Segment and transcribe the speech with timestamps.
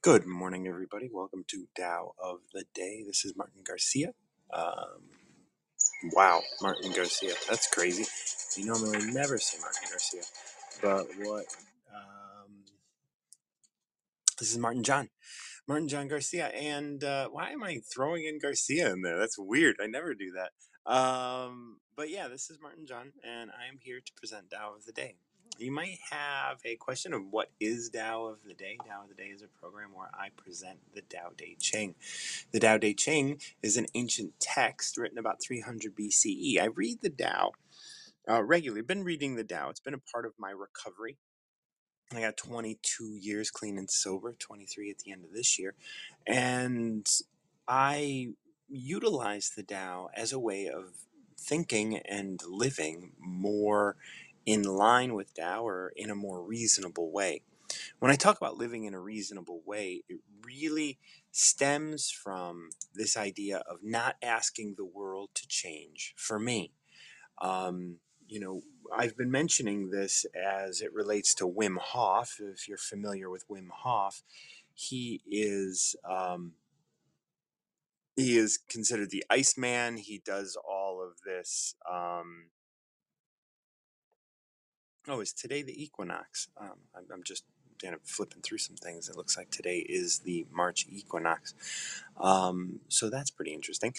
[0.00, 1.10] Good morning, everybody.
[1.12, 3.02] Welcome to Tao of the Day.
[3.04, 4.12] This is Martin Garcia.
[4.54, 5.02] Um,
[6.12, 7.34] wow, Martin Garcia.
[7.48, 8.06] That's crazy.
[8.56, 10.22] You normally never say Martin Garcia.
[10.80, 11.46] But what?
[11.92, 12.62] Um,
[14.38, 15.08] this is Martin John.
[15.66, 16.46] Martin John Garcia.
[16.46, 19.18] And uh, why am I throwing in Garcia in there?
[19.18, 19.78] That's weird.
[19.82, 20.90] I never do that.
[20.90, 24.84] Um, but yeah, this is Martin John, and I am here to present Tao of
[24.84, 25.16] the Day.
[25.58, 28.78] You might have a question of what is Tao of the Day?
[28.86, 31.96] Tao of the Day is a program where I present the Tao Te Ching.
[32.52, 36.60] The Tao Te Ching is an ancient text written about 300 BCE.
[36.60, 37.52] I read the Tao
[38.30, 38.82] uh, regularly.
[38.82, 39.68] I've been reading the Tao.
[39.68, 41.16] It's been a part of my recovery
[42.14, 45.74] I got 22 years clean and sober, 23 at the end of this year.
[46.26, 47.06] And
[47.66, 48.28] I
[48.68, 50.92] utilize the Tao as a way of
[51.38, 53.96] thinking and living more
[54.46, 57.42] in line with Tao or in a more reasonable way.
[57.98, 60.98] When I talk about living in a reasonable way, it really
[61.32, 66.72] stems from this idea of not asking the world to change for me
[67.40, 67.96] um,
[68.28, 68.62] you know,
[68.96, 72.38] I've been mentioning this as it relates to Wim Hof.
[72.40, 74.22] If you're familiar with Wim Hof,
[74.74, 76.52] he is um,
[78.16, 79.98] he is considered the Iceman.
[79.98, 81.74] He does all of this.
[81.90, 82.46] Um,
[85.10, 86.48] oh, is today the equinox?
[86.60, 87.44] Um, I'm, I'm just
[87.82, 89.08] kind of flipping through some things.
[89.08, 91.54] It looks like today is the March equinox.
[92.20, 93.94] Um, so that's pretty interesting.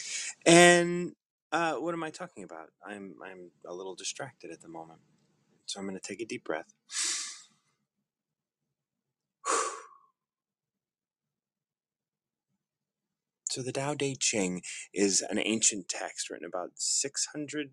[0.46, 1.14] And
[1.52, 2.70] uh, what am I talking about?
[2.86, 5.00] I'm I'm a little distracted at the moment.
[5.66, 6.74] So I'm going to take a deep breath.
[13.52, 14.62] So the Tao Te Ching
[14.94, 17.72] is an ancient text written about 600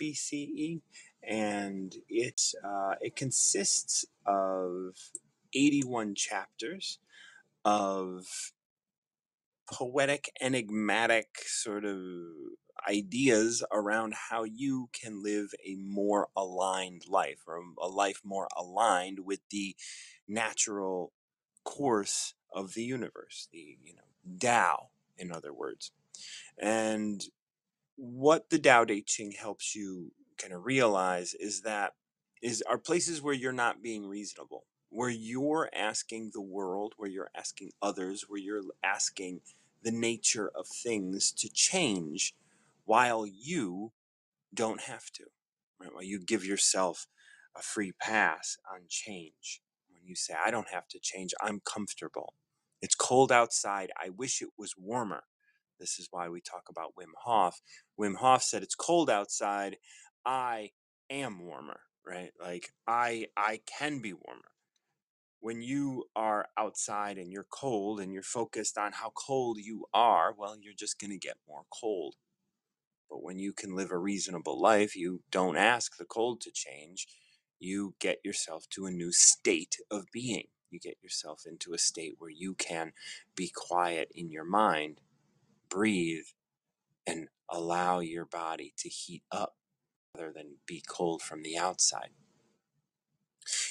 [0.00, 0.80] BCE,
[1.22, 4.94] and it uh, it consists of
[5.54, 6.98] 81 chapters
[7.64, 8.52] of
[9.70, 11.98] poetic, enigmatic sort of
[12.88, 19.20] ideas around how you can live a more aligned life or a life more aligned
[19.20, 19.74] with the
[20.26, 21.12] natural
[21.64, 25.92] course of the universe, the you know Tao, in other words.
[26.56, 27.22] And
[27.98, 31.94] what the Tao Te Ching helps you kind of realize is that
[32.40, 37.30] is are places where you're not being reasonable, where you're asking the world, where you're
[37.36, 39.40] asking others, where you're asking
[39.82, 42.34] the nature of things to change
[42.84, 43.90] while you
[44.54, 45.24] don't have to.
[45.80, 45.92] Right?
[45.92, 47.08] While you give yourself
[47.56, 49.60] a free pass on change.
[49.92, 52.34] When you say, I don't have to change, I'm comfortable.
[52.80, 53.90] It's cold outside.
[54.00, 55.24] I wish it was warmer.
[55.80, 57.60] This is why we talk about Wim Hof.
[58.00, 59.78] Wim Hof said, It's cold outside.
[60.26, 60.70] I
[61.10, 62.32] am warmer, right?
[62.40, 64.52] Like I I can be warmer.
[65.40, 70.34] When you are outside and you're cold and you're focused on how cold you are,
[70.36, 72.14] well, you're just going to get more cold
[73.10, 77.08] but when you can live a reasonable life, you don't ask the cold to change.
[77.60, 80.48] You get yourself to a new state of being.
[80.70, 82.92] You get yourself into a state where you can
[83.36, 85.00] be quiet in your mind,
[85.70, 86.24] breathe,
[87.06, 89.54] and allow your body to heat up
[90.16, 92.10] rather than be cold from the outside.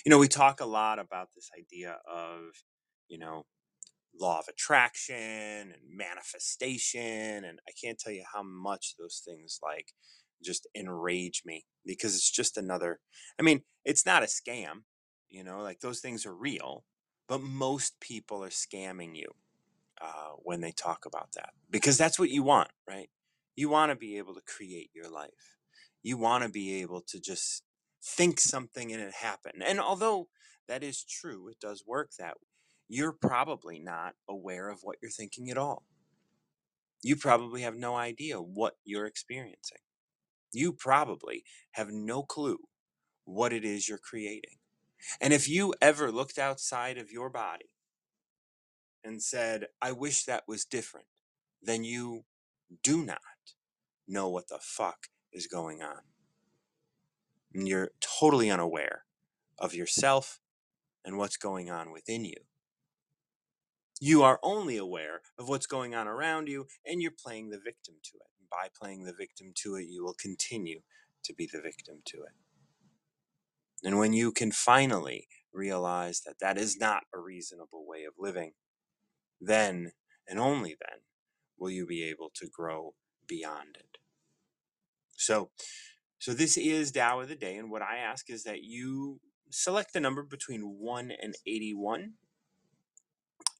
[0.05, 2.63] You know, we talk a lot about this idea of,
[3.07, 3.45] you know,
[4.19, 9.93] law of attraction and manifestation and i can't tell you how much those things like
[10.43, 12.99] just enrage me because it's just another
[13.39, 14.83] i mean it's not a scam
[15.29, 16.83] you know like those things are real
[17.27, 19.27] but most people are scamming you
[20.01, 23.09] uh, when they talk about that because that's what you want right
[23.55, 25.57] you want to be able to create your life
[26.03, 27.63] you want to be able to just
[28.03, 30.27] think something and it happen and although
[30.67, 32.35] that is true it does work that
[32.87, 35.83] you're probably not aware of what you're thinking at all.
[37.03, 39.79] You probably have no idea what you're experiencing.
[40.53, 42.59] You probably have no clue
[43.25, 44.57] what it is you're creating.
[45.21, 47.67] And if you ever looked outside of your body
[49.07, 51.07] and said, I wish that was different,
[51.61, 52.25] then you
[52.83, 53.21] do not
[54.07, 56.01] know what the fuck is going on.
[57.53, 59.05] And you're totally unaware
[59.57, 60.39] of yourself
[61.05, 62.35] and what's going on within you.
[63.99, 67.95] You are only aware of what's going on around you and you're playing the victim
[68.03, 68.29] to it.
[68.39, 70.81] And by playing the victim to it, you will continue
[71.23, 72.33] to be the victim to it.
[73.83, 78.51] And when you can finally realize that that is not a reasonable way of living,
[79.39, 79.91] then
[80.27, 80.99] and only then
[81.57, 82.93] will you be able to grow
[83.27, 83.97] beyond it.
[85.15, 85.49] So,
[86.19, 89.19] so this is Tao of the Day, and what I ask is that you
[89.49, 92.13] select the number between 1 and 81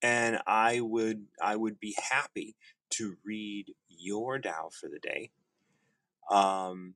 [0.02, 2.56] and I would I would be happy
[2.92, 5.32] to read your Tao for the day.
[6.30, 6.96] Um,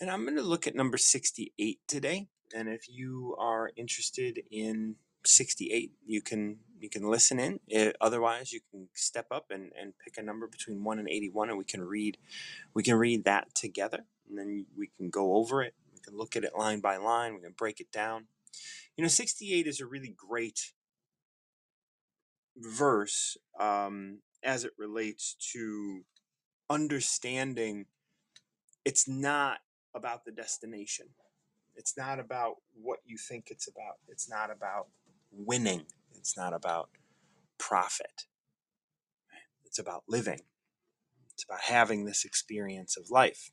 [0.00, 2.28] and I'm going to look at number 68 today.
[2.54, 7.60] And if you are interested in 68, you can you can listen in.
[7.70, 11.50] Eh, otherwise, you can step up and, and pick a number between 1 and 81
[11.50, 12.16] and we can read
[12.74, 15.74] we can read that together and then we can go over it.
[15.92, 18.26] We can look at it line by line, we can break it down.
[18.96, 20.72] You know, 68 is a really great
[22.56, 26.04] verse um, as it relates to
[26.68, 27.86] understanding
[28.84, 29.58] it's not
[29.94, 31.06] about the destination.
[31.74, 33.96] It's not about what you think it's about.
[34.08, 34.88] It's not about
[35.32, 35.86] winning.
[36.14, 36.90] It's not about
[37.58, 38.26] profit.
[39.64, 40.40] It's about living.
[41.32, 43.50] It's about having this experience of life.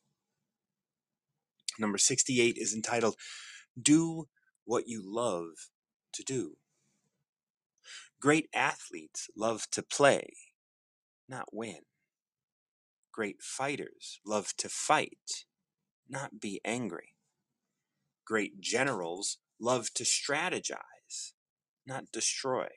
[1.79, 3.15] Number 68 is entitled
[3.79, 4.27] Do
[4.65, 5.69] What You Love
[6.13, 6.57] to Do.
[8.19, 10.33] Great athletes love to play,
[11.29, 11.81] not win.
[13.11, 15.45] Great fighters love to fight,
[16.09, 17.13] not be angry.
[18.25, 20.77] Great generals love to strategize,
[21.87, 22.67] not destroy.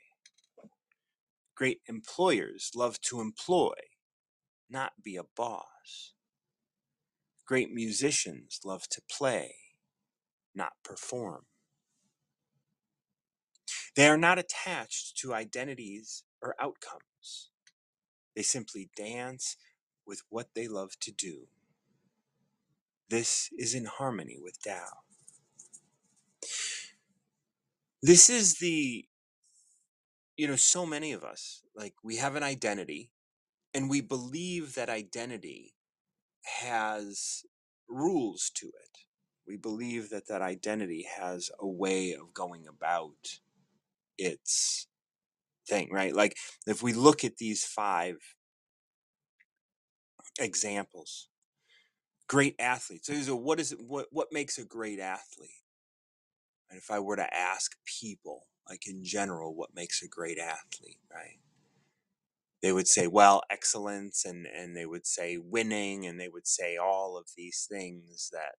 [1.56, 3.74] Great employers love to employ,
[4.70, 6.14] not be a boss.
[7.46, 9.54] Great musicians love to play,
[10.54, 11.42] not perform.
[13.96, 17.50] They are not attached to identities or outcomes.
[18.36, 19.56] They simply dance
[20.06, 21.48] with what they love to do.
[23.08, 25.09] This is in harmony with Tao.
[28.02, 29.04] This is the,
[30.36, 33.10] you know, so many of us, like we have an identity
[33.74, 35.74] and we believe that identity
[36.62, 37.42] has
[37.88, 38.98] rules to it.
[39.46, 43.40] We believe that that identity has a way of going about
[44.18, 44.86] its
[45.68, 46.14] thing, right?
[46.14, 46.36] Like
[46.66, 48.16] if we look at these five
[50.40, 51.28] examples,
[52.28, 53.10] great athletes.
[53.26, 53.80] So, what is it?
[53.80, 55.50] What what makes a great athlete?
[56.70, 61.00] And if I were to ask people, like in general, what makes a great athlete,
[61.12, 61.38] right?
[62.62, 66.76] They would say, well, excellence, and and they would say winning, and they would say
[66.76, 68.56] all of these things that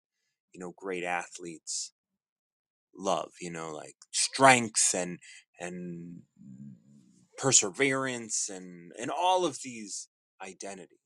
[0.53, 1.93] you know great athletes
[2.97, 3.33] love.
[3.41, 5.19] You know, like strength and
[5.61, 6.23] and
[7.39, 10.09] perseverance and and all of these
[10.43, 10.99] identities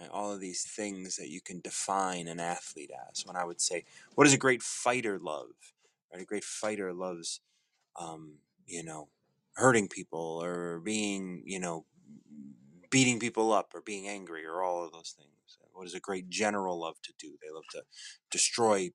[0.00, 0.10] right?
[0.10, 3.26] all of these things that you can define an athlete as.
[3.26, 5.48] When i would say what does a great fighter love?
[6.12, 6.22] Right?
[6.22, 7.40] A great fighter loves
[8.00, 9.08] um, you know
[9.54, 11.84] hurting people or being you know
[12.90, 15.30] beating people up or being angry or all of those things.
[15.72, 17.36] What does a great general love to do?
[17.40, 17.82] They love to
[18.30, 18.90] destroy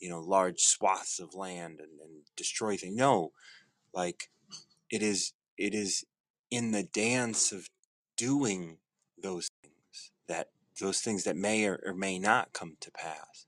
[0.00, 3.32] you know large swaths of land and, and destroy things no
[3.94, 4.30] like
[4.90, 6.04] it is it is
[6.50, 7.68] in the dance of
[8.16, 8.78] doing
[9.22, 9.48] those
[10.28, 10.48] that
[10.80, 13.46] those things that may or, or may not come to pass.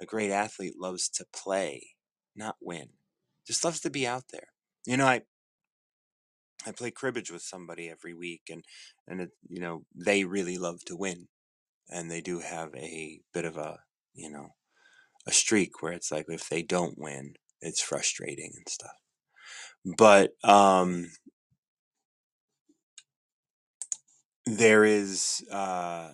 [0.00, 1.94] A great athlete loves to play
[2.36, 2.88] not win.
[3.46, 4.48] Just loves to be out there.
[4.86, 5.22] You know i
[6.66, 8.64] i play cribbage with somebody every week and
[9.06, 11.28] and it, you know they really love to win.
[11.90, 13.80] And they do have a bit of a
[14.14, 14.54] you know
[15.26, 18.96] a streak where it's like if they don't win it's frustrating and stuff.
[19.96, 21.12] But um
[24.46, 26.10] there is uh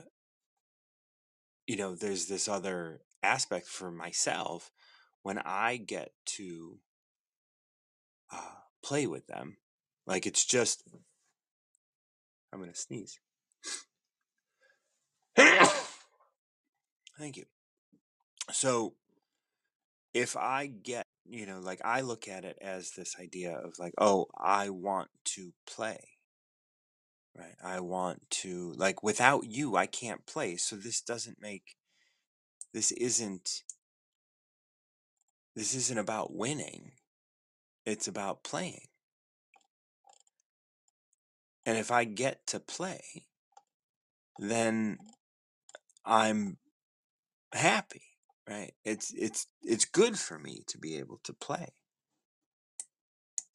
[1.67, 4.71] you know there's this other aspect for myself
[5.23, 6.79] when i get to
[8.33, 9.57] uh play with them
[10.07, 10.83] like it's just
[12.53, 13.19] i'm gonna sneeze.
[17.19, 17.45] Thank you.
[18.51, 18.95] So
[20.15, 23.93] if i get you know like i look at it as this idea of like
[23.99, 26.01] oh i want to play
[27.37, 31.77] right i want to like without you i can't play so this doesn't make
[32.73, 33.63] this isn't
[35.55, 36.93] this isn't about winning
[37.87, 38.89] it's about playing.
[41.67, 43.27] And if i get to play
[44.39, 44.99] then
[46.05, 46.57] i'm
[47.53, 48.11] happy
[48.51, 48.73] right?
[48.85, 51.69] It's it's it's good for me to be able to play.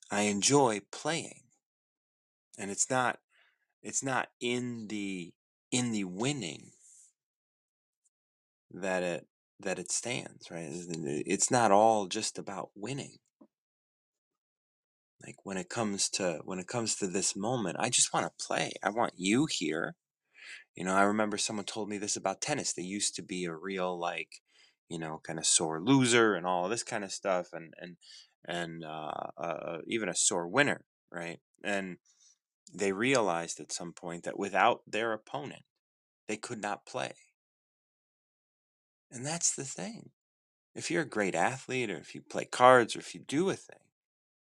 [0.09, 1.41] I enjoy playing
[2.57, 3.19] and it's not
[3.85, 5.31] it's not in the
[5.71, 6.71] in the winning
[8.71, 9.27] that it
[9.59, 10.67] that it stands right?
[10.69, 13.17] It's not all just about winning.
[15.25, 18.45] Like when it comes to when it comes to this moment i just want to
[18.45, 19.95] play i want you here.
[20.75, 23.55] You know i remember someone told me this about tennis they used to be a
[23.55, 24.41] real like
[24.89, 27.97] you know kind of sore loser and all this kind of stuff and and
[28.47, 31.39] and uh, uh, even a sore winner, right?
[31.63, 31.97] And
[32.79, 35.63] they realized at some point that without their opponent,
[36.27, 37.13] they could not play.
[39.11, 40.09] And that's the thing.
[40.73, 43.55] If you're a great athlete, or if you play cards, or if you do a
[43.55, 43.79] thing,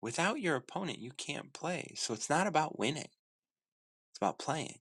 [0.01, 1.93] without your opponent, you can't play.
[1.95, 3.09] So it's not about winning,
[4.09, 4.79] it's about playing.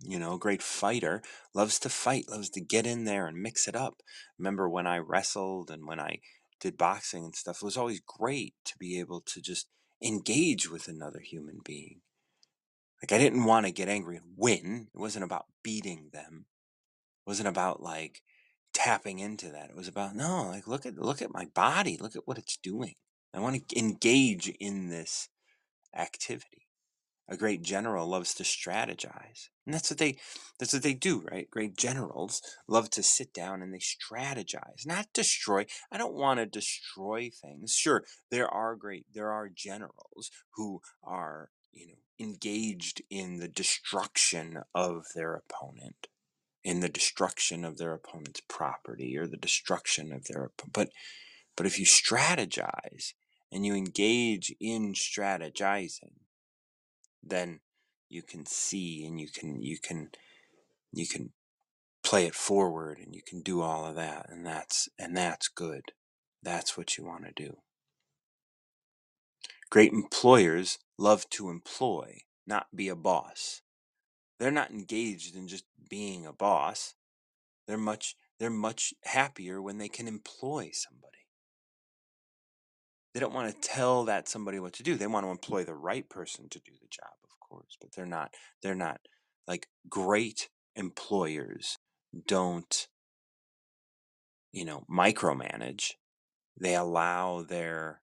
[0.00, 1.22] You know, a great fighter
[1.54, 4.02] loves to fight, loves to get in there and mix it up.
[4.38, 6.18] Remember when I wrestled and when I
[6.60, 9.68] did boxing and stuff, it was always great to be able to just
[10.04, 12.00] engage with another human being.
[13.02, 14.88] Like I didn't want to get angry and win.
[14.94, 16.46] It wasn't about beating them.
[17.26, 18.22] It wasn't about like
[18.72, 19.70] tapping into that.
[19.70, 22.56] It was about no, like look at look at my body, look at what it's
[22.56, 22.94] doing.
[23.32, 25.28] I want to engage in this
[25.96, 26.63] activity
[27.28, 30.16] a great general loves to strategize and that's what they
[30.58, 31.50] that's what they do right?
[31.50, 36.46] Great generals love to sit down and they strategize not destroy i don't want to
[36.46, 43.38] destroy things sure there are great there are generals who are you know engaged in
[43.38, 46.06] the destruction of their opponent
[46.62, 50.90] in the destruction of their opponent's property or the destruction of their but
[51.56, 53.12] but if you strategize
[53.50, 56.23] and you engage in strategizing
[57.26, 57.60] then
[58.08, 60.10] you can see and you can you can
[60.92, 61.32] you can
[62.02, 65.92] play it forward and you can do all of that and that's and that's good.
[66.42, 67.56] That's what you want to do.
[69.70, 73.62] Great employers love to employ not be a boss.
[74.38, 76.94] They're not engaged in just being a boss.
[77.66, 81.23] They're much they're much happier when they can employ somebody
[83.14, 85.74] they don't want to tell that somebody what to do they want to employ the
[85.74, 89.00] right person to do the job of course but they're not they're not
[89.46, 91.78] like great employers
[92.26, 92.88] don't
[94.52, 95.92] you know micromanage
[96.60, 98.00] they allow their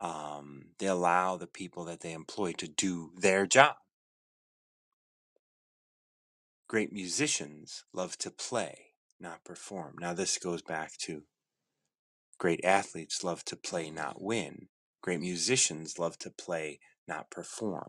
[0.00, 3.76] um they allow the people that they employ to do their job.
[6.68, 8.88] Great musicians love to play
[9.20, 9.96] not perform.
[9.98, 11.22] Now this goes back to
[12.38, 14.68] great athletes love to play not win
[15.02, 17.88] great musicians love to play not perform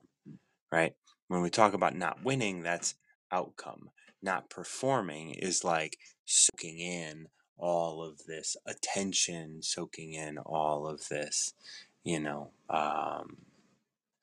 [0.72, 0.94] right?
[1.29, 2.96] When we talk about not winning, that's
[3.32, 3.91] outcome.
[4.24, 7.27] Not performing is like soaking in
[7.58, 11.56] all of this attention, soaking in all of this,
[12.06, 13.38] you know, um,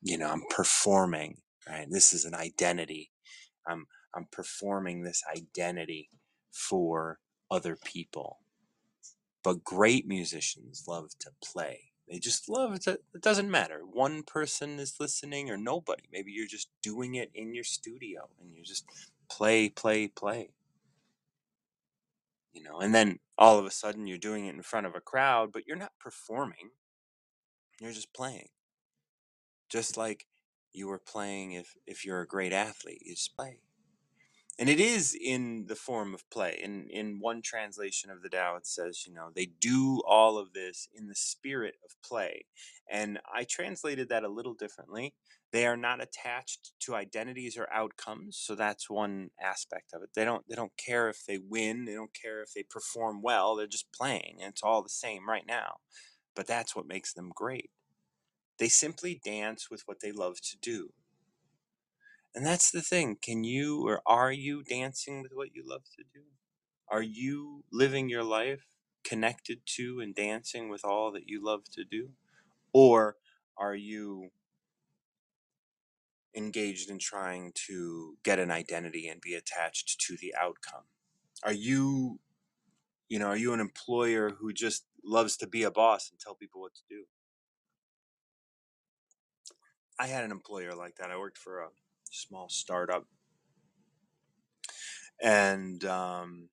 [0.02, 1.88] you know, I'm performing, right?
[1.90, 3.12] This is an identity.
[3.68, 6.10] I'm I'm performing this identity
[6.52, 8.38] for other people
[9.46, 11.92] but great musicians love to play.
[12.10, 13.82] They just love to, it doesn't matter.
[13.88, 16.02] One person is listening or nobody.
[16.12, 18.86] Maybe you're just doing it in your studio and you just
[19.30, 20.48] play, play, play.
[22.52, 25.00] You know, and then all of a sudden you're doing it in front of a
[25.00, 26.70] crowd, but you're not performing.
[27.80, 28.48] You're just playing.
[29.68, 30.26] Just like
[30.72, 33.60] you were playing if if you're a great athlete, you just play
[34.58, 38.56] and it is in the form of play in in one translation of the Tao
[38.56, 42.46] it says you know they do all of this in the spirit of play
[42.90, 45.14] and i translated that a little differently.
[45.52, 50.10] They are not attached to identities or outcomes so that's one aspect of it.
[50.14, 53.56] They don't they don't care if they win they don't care if they perform well
[53.56, 55.76] they're just playing and it's all the same right now
[56.34, 57.70] but that's what makes them great.
[58.58, 60.90] They simply dance with what they love to do
[62.36, 63.16] and that's the thing.
[63.20, 66.20] Can you or are you dancing with what you love to do?
[66.86, 68.66] Are you living your life
[69.02, 72.10] connected to and dancing with all that you love to do?
[72.74, 73.16] Or
[73.56, 74.32] are you
[76.36, 80.84] engaged in trying to get an identity and be attached to the outcome?
[81.42, 82.20] Are you,
[83.08, 86.34] you know, are you an employer who just loves to be a boss and tell
[86.34, 87.04] people what to do?
[89.98, 91.10] I had an employer like that.
[91.10, 91.68] I worked for a
[92.16, 93.04] small startup.
[95.22, 96.48] And um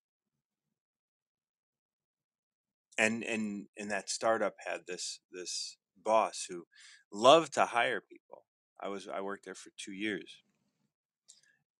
[2.97, 6.65] and and and that startup had this this boss who
[7.11, 8.45] loved to hire people.
[8.81, 10.43] I was i worked there for two years.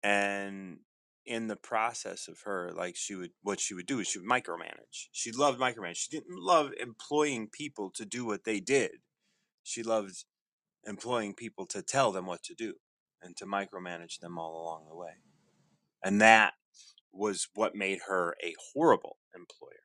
[0.04, 0.80] And
[1.26, 4.28] in the process of her like she would what she would do is she would
[4.28, 5.08] micromanage.
[5.12, 5.98] She loved micromanage.
[5.98, 8.92] She didn't love employing people to do what they did.
[9.64, 10.26] She loved
[10.86, 12.74] employing people to tell them what to do
[13.24, 15.14] and to micromanage them all along the way
[16.04, 16.54] and that
[17.12, 19.84] was what made her a horrible employer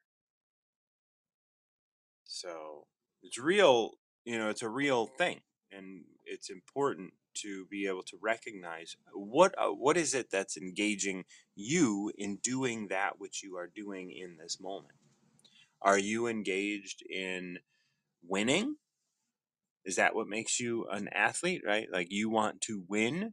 [2.28, 2.86] So
[3.22, 3.92] it's real,
[4.24, 5.40] you know, it's a real thing,
[5.72, 11.24] and it's important to be able to recognize what uh, what is it that's engaging
[11.56, 14.94] you in doing that which you are doing in this moment.
[15.80, 17.58] Are you engaged in
[18.22, 18.76] winning?
[19.88, 21.88] Is that what makes you an athlete, right?
[21.90, 23.32] Like you want to win?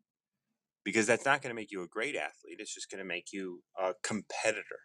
[0.85, 2.59] Because that's not going to make you a great athlete.
[2.59, 4.83] It's just going to make you a competitor.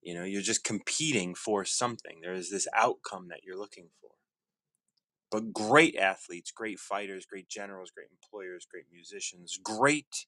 [0.00, 2.20] You know, you're just competing for something.
[2.22, 4.10] There is this outcome that you're looking for.
[5.28, 10.26] But great athletes, great fighters, great generals, great employers, great musicians, great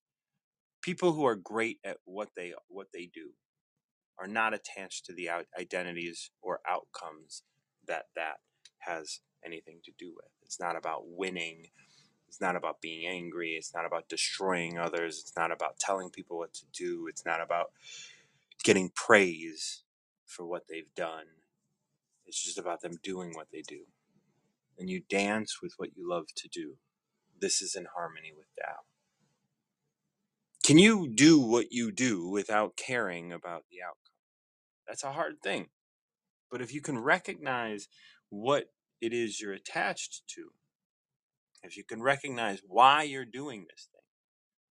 [0.83, 3.31] people who are great at what they what they do
[4.19, 7.45] are not attached to the identities or outcomes
[7.87, 8.39] that that
[8.81, 10.31] has anything to do with.
[10.43, 11.69] It's not about winning.
[12.29, 13.53] It's not about being angry.
[13.53, 15.19] It's not about destroying others.
[15.21, 17.07] It's not about telling people what to do.
[17.09, 17.73] It's not about
[18.63, 19.83] getting praise
[20.27, 21.27] for what they've done.
[22.27, 23.81] It's just about them doing what they do.
[24.79, 26.77] And you dance with what you love to do.
[27.41, 28.81] This is in harmony with Tao.
[30.65, 34.15] Can you do what you do without caring about the outcome?
[34.87, 35.69] That's a hard thing.
[36.51, 37.89] But if you can recognize
[38.29, 38.71] what
[39.01, 40.51] it is you're attached to,
[41.63, 44.01] if you can recognize why you're doing this thing,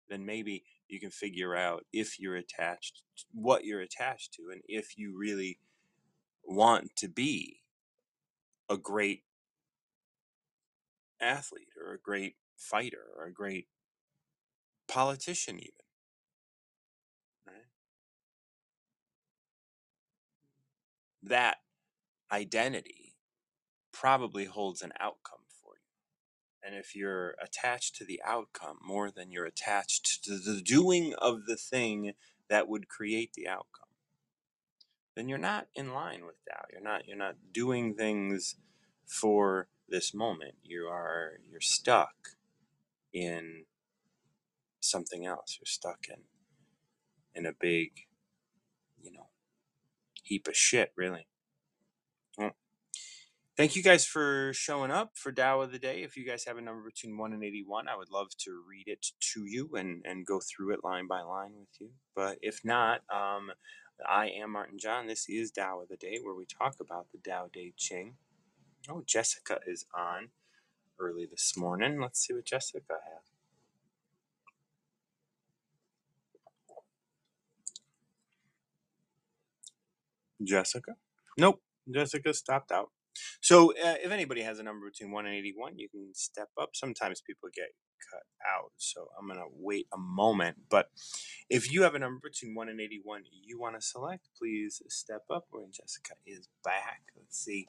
[0.09, 3.03] then maybe you can figure out if you're attached,
[3.33, 5.59] what you're attached to, and if you really
[6.45, 7.61] want to be
[8.69, 9.23] a great
[11.21, 13.67] athlete or a great fighter or a great
[14.87, 15.71] politician, even.
[21.23, 21.57] That
[22.31, 23.06] identity
[23.99, 26.67] probably holds an outcome for you.
[26.67, 31.45] And if you're attached to the outcome more than you're attached to the doing of
[31.45, 32.13] the thing
[32.49, 33.87] that would create the outcome,
[35.15, 36.65] then you're not in line with Tao.
[36.71, 38.55] You're not you're not doing things
[39.07, 40.55] for this moment.
[40.63, 42.35] You are you're stuck
[43.11, 43.65] in
[44.79, 45.57] something else.
[45.59, 46.23] You're stuck in
[47.33, 47.91] in a big,
[49.01, 49.29] you know,
[50.23, 51.27] heap of shit, really.
[52.37, 52.49] Hmm.
[53.57, 56.03] Thank you guys for showing up for Tao of the Day.
[56.03, 58.87] If you guys have a number between 1 and 81, I would love to read
[58.87, 61.89] it to you and, and go through it line by line with you.
[62.15, 63.49] But if not, um,
[64.07, 65.07] I am Martin John.
[65.07, 68.13] This is Tao of the Day, where we talk about the Tao Te Ching.
[68.87, 70.29] Oh, Jessica is on
[70.99, 71.99] early this morning.
[71.99, 73.23] Let's see what Jessica has.
[80.47, 80.95] Jessica?
[81.39, 81.61] Nope.
[81.91, 82.91] Jessica stopped out.
[83.41, 86.69] So uh, if anybody has a number between 1 and 81, you can step up.
[86.73, 87.69] Sometimes people get
[88.11, 88.71] cut out.
[88.77, 90.57] So I'm going to wait a moment.
[90.69, 90.89] But
[91.49, 95.23] if you have a number between 1 and 81 you want to select, please step
[95.29, 95.45] up.
[95.51, 97.01] When Jessica is back.
[97.15, 97.67] Let's see.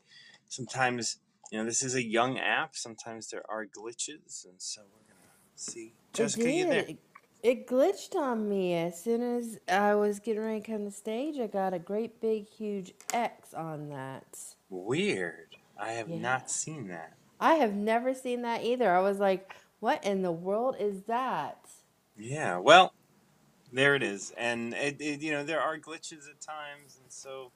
[0.49, 1.19] Sometimes,
[1.51, 2.75] you know, this is a young app.
[2.75, 4.45] Sometimes there are glitches.
[4.45, 5.95] And so we're going to see.
[6.13, 6.85] Jessica, you there?
[6.89, 6.99] It,
[7.43, 11.39] it glitched on me as soon as I was getting ready to come to stage.
[11.39, 14.39] I got a great big huge X on that.
[14.69, 15.57] Weird.
[15.79, 16.19] I have Yeah.
[16.19, 17.15] not seen that.
[17.41, 18.91] I have never seen that either.
[18.95, 21.59] I was like, what in the world is that?
[22.17, 22.93] Yeah, well,
[23.73, 27.53] there it is, and it, it, you know there are glitches at times, and so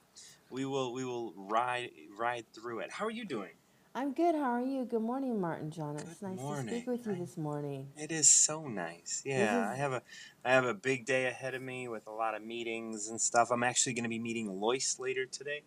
[0.50, 2.92] we will we will ride ride through it.
[2.92, 3.50] How are you doing?
[3.94, 4.34] I'm good.
[4.34, 4.84] How are you?
[4.84, 5.96] Good morning, Martin John.
[5.96, 7.88] It's Good nice to speak with you I, this morning.
[7.96, 9.22] it is so nice.
[9.26, 10.02] Yeah, I have a
[10.44, 13.50] I have a big day ahead of me with a lot of meetings and stuff.
[13.50, 15.62] I'm actually going to be meeting Loyce later today.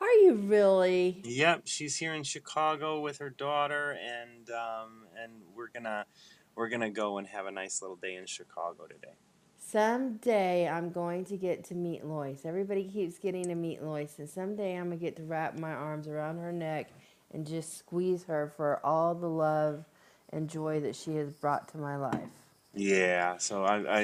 [0.00, 1.22] Are you really?
[1.24, 6.06] Yep, she's here in Chicago with her daughter, and um, and we're gonna
[6.54, 9.14] we're gonna go and have a nice little day in Chicago today.
[9.58, 12.44] Someday I'm going to get to meet Loyce.
[12.44, 16.08] Everybody keeps getting to meet Loyce, and someday I'm gonna get to wrap my arms
[16.08, 16.90] around her neck
[17.32, 19.84] and just squeeze her for all the love
[20.30, 22.28] and joy that she has brought to my life.
[22.74, 24.00] Yeah, so I, I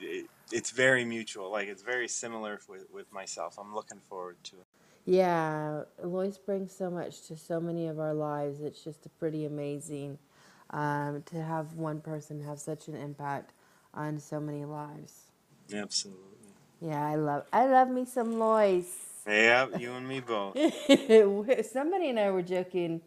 [0.00, 1.50] it, it's very mutual.
[1.50, 3.58] Like it's very similar with with myself.
[3.58, 4.66] I'm looking forward to it.
[5.06, 8.60] Yeah, Loyce brings so much to so many of our lives.
[8.60, 10.18] It's just pretty amazing
[10.70, 13.52] um, to have one person have such an impact
[13.94, 15.24] on so many lives.
[15.74, 16.16] Absolutely.
[16.80, 19.24] Yeah, I love I love me some Loyce.
[19.26, 20.56] Yeah, you and me both.
[21.70, 23.00] Somebody and I were joking.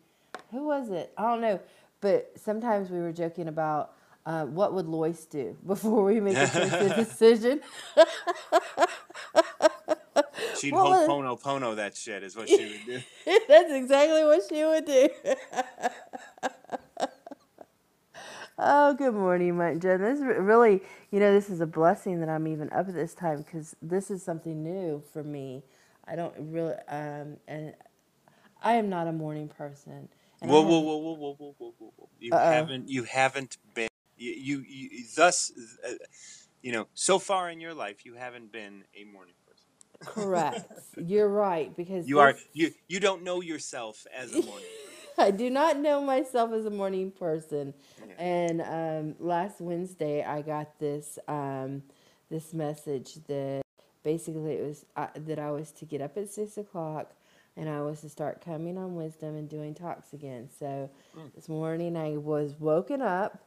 [0.52, 1.12] Who was it?
[1.18, 1.60] I don't know.
[2.02, 3.94] But sometimes we were joking about
[4.26, 7.62] uh, what would Loyce do before we make a decision.
[10.64, 11.08] She'd what was?
[11.08, 13.02] ho'oponopono that shit is what she would do.
[13.50, 15.10] That's exactly what she would do.
[18.58, 20.00] oh, good morning, Mike Jen.
[20.00, 23.14] This is really, you know, this is a blessing that I'm even up at this
[23.14, 25.64] time because this is something new for me.
[26.08, 27.74] I don't really, um, and
[28.62, 30.08] I am not a morning person,
[30.40, 32.10] Whoa, whoa, whoa, whoa, whoa, whoa, whoa, whoa, whoa.
[32.22, 32.52] You Uh oh.
[32.52, 35.52] haven't you haven't been you you, you thus
[35.86, 35.94] uh,
[36.62, 39.43] you know so far in your life you haven't been a morning person.
[40.06, 40.70] Correct.
[40.98, 44.68] You're right because You are this you you don't know yourself as a morning
[45.18, 47.74] I do not know myself as a morning person.
[47.74, 47.74] person.
[48.18, 48.24] Yeah.
[48.24, 51.84] And um, last Wednesday, I got this um,
[52.30, 53.62] this message that
[54.04, 57.12] basically it was uh, that I was to get up at six o'clock,
[57.56, 60.50] and I was to start coming on wisdom and doing talks again.
[60.60, 61.32] So Mm.
[61.36, 63.44] this morning, I was woken up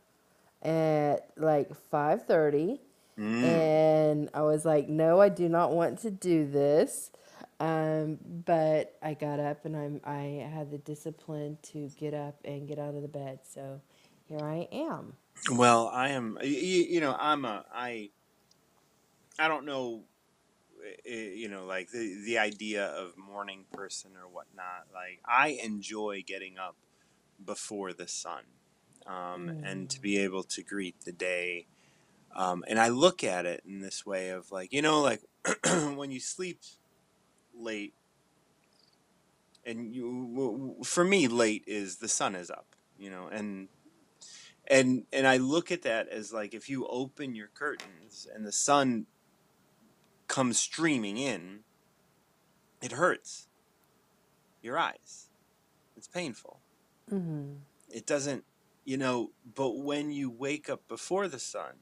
[0.63, 2.81] at like five thirty,
[3.19, 3.43] Mm.
[3.43, 7.11] and I was like, "No, I do not want to do this."
[7.61, 12.69] Um, but I got up and I'm I had the discipline to get up and
[12.69, 13.41] get out of the bed.
[13.45, 13.81] So
[14.29, 15.15] here I am.
[15.51, 16.39] Well, I am.
[16.43, 17.65] You, you know, I'm a.
[17.73, 18.11] I.
[19.39, 20.05] I don't know.
[20.85, 24.87] eh, eh, You know, like the the idea of morning person or whatnot.
[24.93, 26.77] Like I enjoy getting up
[27.45, 28.45] before the sun,
[29.07, 30.03] um, and to Mm.
[30.03, 31.67] be able to greet the day.
[32.37, 35.23] Um, and I look at it in this way of like, you know, like
[35.95, 36.61] when you sleep
[37.59, 37.95] late,
[39.65, 42.67] and you, for me, late is the sun is up.
[42.99, 43.69] You know, and
[44.69, 48.53] and and I look at that as like if you open your curtains and the
[48.53, 49.07] sun
[50.29, 51.61] comes streaming in,
[52.83, 53.49] it hurts
[54.63, 55.29] your eyes.
[55.97, 56.61] It's painful.
[57.11, 57.55] Mm-hmm.
[57.91, 58.45] It doesn't,
[58.85, 61.75] you know, but when you wake up before the sun,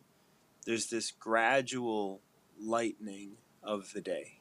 [0.66, 2.22] there's this gradual
[2.58, 4.40] lightening of the day.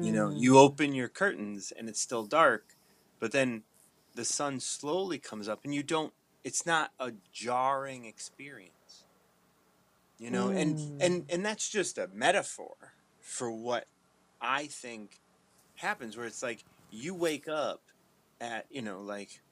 [0.00, 0.38] You know, Mm.
[0.38, 2.76] you open your curtains and it's still dark,
[3.20, 3.64] but then
[4.14, 9.06] the sun slowly comes up and you don't it's not a jarring experience.
[10.18, 10.92] You know, and Mm.
[11.00, 13.88] and and that's just a metaphor for what
[14.40, 15.20] I think
[15.76, 17.82] happens where it's like you wake up
[18.40, 19.42] at, you know, like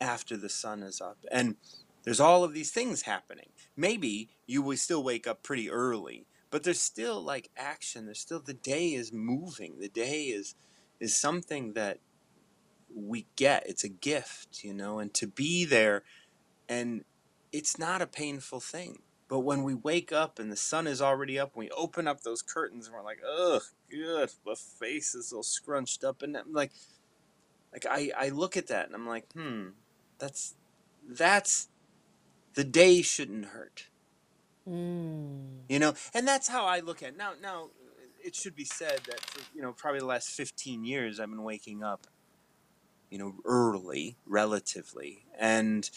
[0.00, 1.56] after the sun is up and
[2.04, 3.53] there's all of these things happening.
[3.76, 8.06] Maybe you will still wake up pretty early, but there's still like action.
[8.06, 9.78] There's still the day is moving.
[9.78, 10.54] The day is
[11.00, 11.98] is something that
[12.94, 13.66] we get.
[13.66, 16.04] It's a gift, you know, and to be there
[16.68, 17.04] and
[17.52, 19.00] it's not a painful thing.
[19.28, 22.42] But when we wake up and the sun is already up, we open up those
[22.42, 24.30] curtains and we're like, ugh, good.
[24.44, 26.72] my face is all scrunched up, and I'm like,
[27.72, 29.68] like I, I look at that and I'm like, hmm,
[30.18, 30.54] that's
[31.08, 31.68] that's
[32.54, 33.86] the day shouldn't hurt,
[34.68, 35.60] Mm.
[35.68, 37.16] you know, and that's how I look at it.
[37.16, 37.32] now.
[37.40, 37.68] Now,
[38.22, 41.42] it should be said that for you know probably the last 15 years I've been
[41.42, 42.06] waking up,
[43.10, 45.90] you know, early relatively, and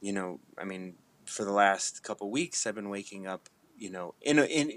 [0.00, 4.14] you know, I mean, for the last couple weeks I've been waking up, you know,
[4.20, 4.72] in in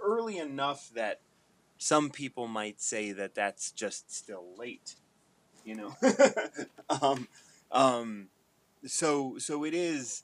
[0.00, 1.20] early enough that
[1.76, 4.94] some people might say that that's just still late,
[5.64, 5.94] you know.
[7.02, 7.28] um,
[7.70, 8.28] um,
[8.86, 10.22] so so it is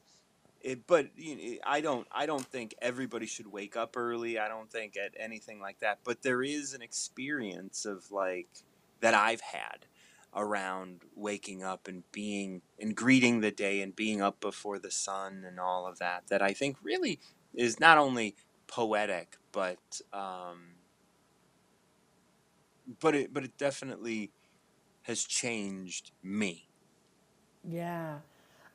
[0.64, 4.38] it, but you know, I don't I don't think everybody should wake up early.
[4.38, 5.98] I don't think at anything like that.
[6.05, 8.48] But there is an experience of like
[9.00, 9.87] that I've had
[10.35, 15.44] around waking up and being and greeting the day and being up before the sun
[15.46, 17.20] and all of that that I think really
[17.55, 18.35] is not only
[18.66, 20.77] poetic but um,
[23.00, 24.33] but it but it definitely
[25.03, 26.68] has changed me.
[27.62, 28.18] Yeah.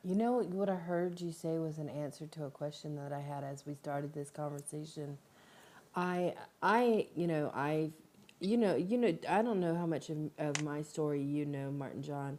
[0.02, 3.20] You know what I heard you say was an answer to a question that I
[3.20, 5.18] had as we started this conversation.
[5.94, 7.90] I I you know I
[8.40, 11.70] you know you know I don't know how much of, of my story you know
[11.70, 12.38] Martin John,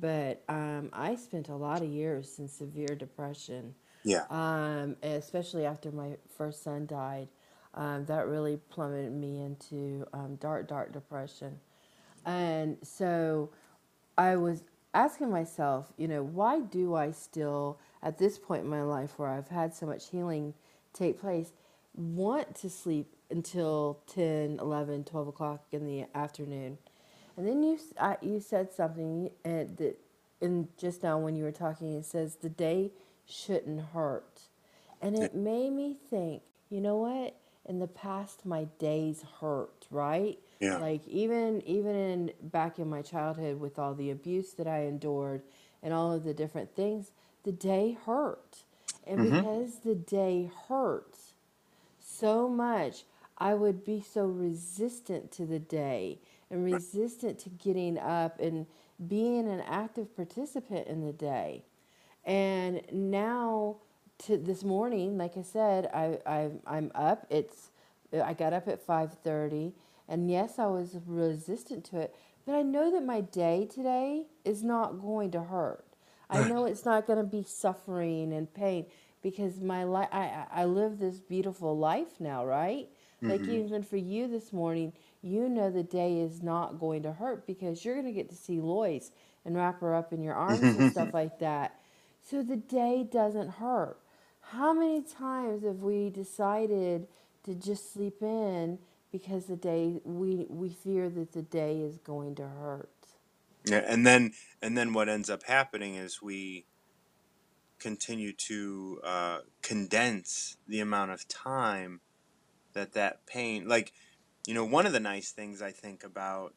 [0.00, 4.24] but um, I spent a lot of years in severe depression, Yeah.
[4.30, 7.28] um, especially after my first son died.
[7.74, 11.58] Um, that really plummeted me into um, dark dark depression,
[12.26, 13.50] and so
[14.18, 14.64] I was
[14.98, 19.28] asking myself, you know, why do I still, at this point in my life where
[19.28, 20.54] I've had so much healing
[20.92, 21.52] take place,
[21.94, 26.78] want to sleep until 10, 11, 12 o'clock in the afternoon?
[27.36, 30.00] And then you, I, you said something and that,
[30.40, 32.90] and just now when you were talking, it says the day
[33.24, 34.40] shouldn't hurt.
[35.00, 37.36] And it made me think, you know what?
[37.64, 40.40] In the past, my days hurt, right?
[40.60, 40.80] Yeah.
[40.80, 45.42] Like even even in back in my childhood with all the abuse that I endured
[45.82, 47.12] and all of the different things,
[47.44, 48.64] the day hurt.
[49.06, 49.40] And Mm-hmm.
[49.40, 51.34] because the day hurts
[52.00, 53.04] so much,
[53.38, 56.18] I would be so resistant to the day
[56.50, 58.66] and resistant to getting up and
[59.08, 61.64] being an active participant in the day.
[62.24, 63.76] And now,
[64.20, 67.26] to this morning, like I said, I, I I'm up.
[67.30, 67.70] It's
[68.12, 69.74] I got up at five thirty,
[70.08, 72.14] and yes, I was resistant to it,
[72.46, 75.84] but I know that my day today is not going to hurt.
[76.30, 78.86] I know it's not going to be suffering and pain
[79.22, 80.08] because my life.
[80.12, 82.88] I I live this beautiful life now, right?
[83.26, 83.48] Like Mm-hmm.
[83.48, 84.92] even for you this morning,
[85.22, 88.36] you know the day is not going to hurt because you're going to get to
[88.36, 89.10] see Loyce
[89.44, 91.80] and wrap her up in your arms and stuff like that.
[92.22, 93.98] So the day doesn't hurt.
[94.40, 97.06] How many times have we decided
[97.44, 98.78] to just sleep in
[99.12, 102.90] because the day we we fear that the day is going to hurt?
[103.64, 106.66] yeah, and then and then what ends up happening is we
[107.78, 112.00] continue to uh, condense the amount of time
[112.74, 113.92] that that pain like
[114.46, 116.54] you know one of the nice things i think about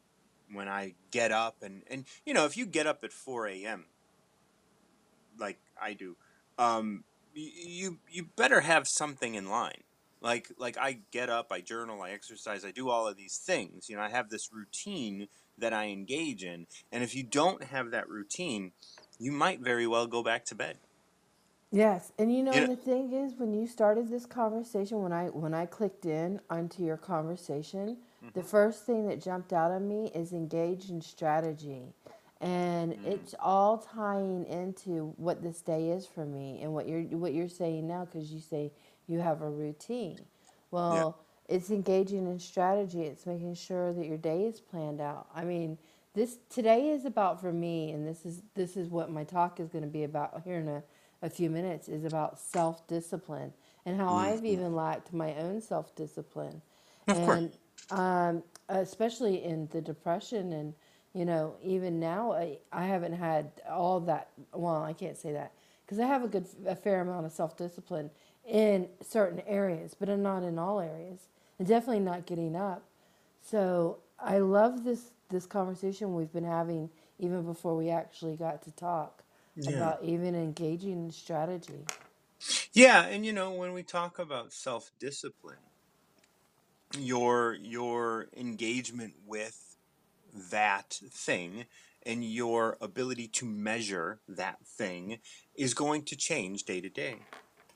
[0.52, 3.86] when i get up and and you know if you get up at 4 a.m
[5.38, 6.16] like i do
[6.58, 9.82] um y- you you better have something in line
[10.22, 13.88] like like i get up i journal i exercise i do all of these things
[13.90, 17.90] you know i have this routine that i engage in and if you don't have
[17.92, 18.72] that routine
[19.18, 20.78] you might very well go back to bed.
[21.70, 25.12] Yes, and you know, you know the thing is, when you started this conversation, when
[25.12, 27.98] I when I clicked in onto your conversation,
[28.34, 31.92] the hmm first thing that jumped out at me is engage in strategy,
[32.40, 37.02] and mm, it's all tying into what this day is for me and what you're
[37.18, 38.72] what you're saying now because you say
[39.12, 40.26] you have a routine.
[40.88, 43.02] yeah Well, it's engaging in strategy.
[43.02, 45.28] It's making sure that your day is planned out.
[45.34, 45.78] I mean,
[46.14, 49.70] this today is about for me, and this is this is what my talk is
[49.70, 50.84] going to be about here in a,
[51.22, 51.88] a few minutes.
[51.88, 53.54] Is about self discipline
[53.86, 56.62] and how I've hmm even lacked my own self discipline,
[57.12, 57.52] and
[57.90, 60.74] um, especially in the depression and
[61.14, 64.30] you know even now I, I haven't had all that.
[64.54, 65.52] Well, I can't say that
[65.84, 68.10] because I have a good a fair amount of self discipline
[68.48, 71.20] in certain areas, but not in all areas,
[71.58, 72.84] and definitely not getting up.
[73.42, 78.70] So I love this this conversation we've been having even before we actually got to
[78.72, 79.22] talk
[79.56, 81.86] yeah about even engaging in strategy.
[82.72, 85.58] yeah and you know when we talk about self-discipline
[86.98, 89.76] your your engagement with
[90.50, 91.66] that thing
[92.04, 95.18] and your ability to measure that thing
[95.56, 97.16] is going to change day to day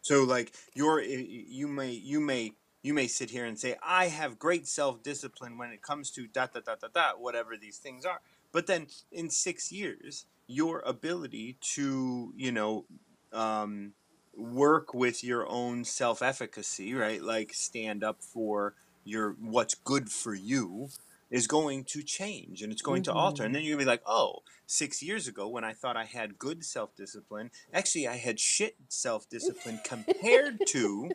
[0.07, 2.53] so like you're you may you may
[2.85, 6.55] you may sit here and say i have great self-discipline when it comes to dot
[6.55, 8.21] dot dot dot dot whatever these things are.
[8.53, 12.85] But then in six years your ability to you know
[13.33, 13.95] um,
[14.37, 17.21] work with your own self-efficacy right?
[17.21, 20.91] Like stand up for your what's good for you
[21.31, 23.43] is going to change and it's going to alter.
[23.43, 23.55] And Mm-hmm.
[23.55, 26.65] then you're gonna be like oh six years ago when i thought i had good
[26.65, 31.11] self-discipline actually i had shit self-discipline compared to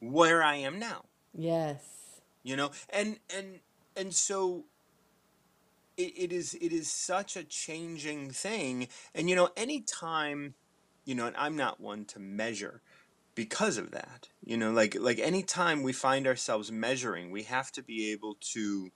[0.00, 1.04] where i am now.
[1.32, 1.82] Yes.
[2.42, 2.70] you know?
[2.90, 3.60] And and
[3.96, 4.64] and so
[5.96, 8.88] it, it is it is such a changing thing.
[9.14, 10.54] And you know anytime
[11.04, 12.82] you know and i'm not one to measure
[13.34, 14.28] because of that.
[14.44, 18.90] You know like like anytime we find ourselves measuring we have to be able to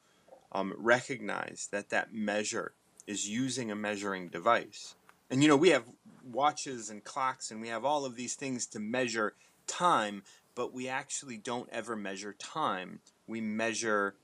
[0.52, 2.72] um, recognize that that measure
[3.06, 4.94] is using a measuring device.
[5.30, 5.84] And you know, we have
[6.24, 9.34] watches and clocks and we have all of these things to measure
[9.66, 10.22] time,
[10.54, 13.00] but we actually don't ever measure time.
[13.26, 14.14] We measure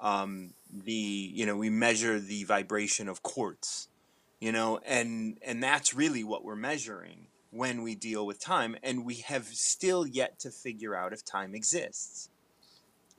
[0.00, 3.88] um, the, you know, we measure the vibration of quartz,
[4.40, 8.76] you know, and and that's really what we're measuring when we deal with time.
[8.82, 12.28] And we have still yet to figure out if time exists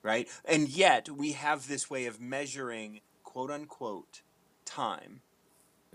[0.03, 0.27] right?
[0.45, 4.21] And yet we have this way of measuring quote unquote
[4.65, 5.21] time,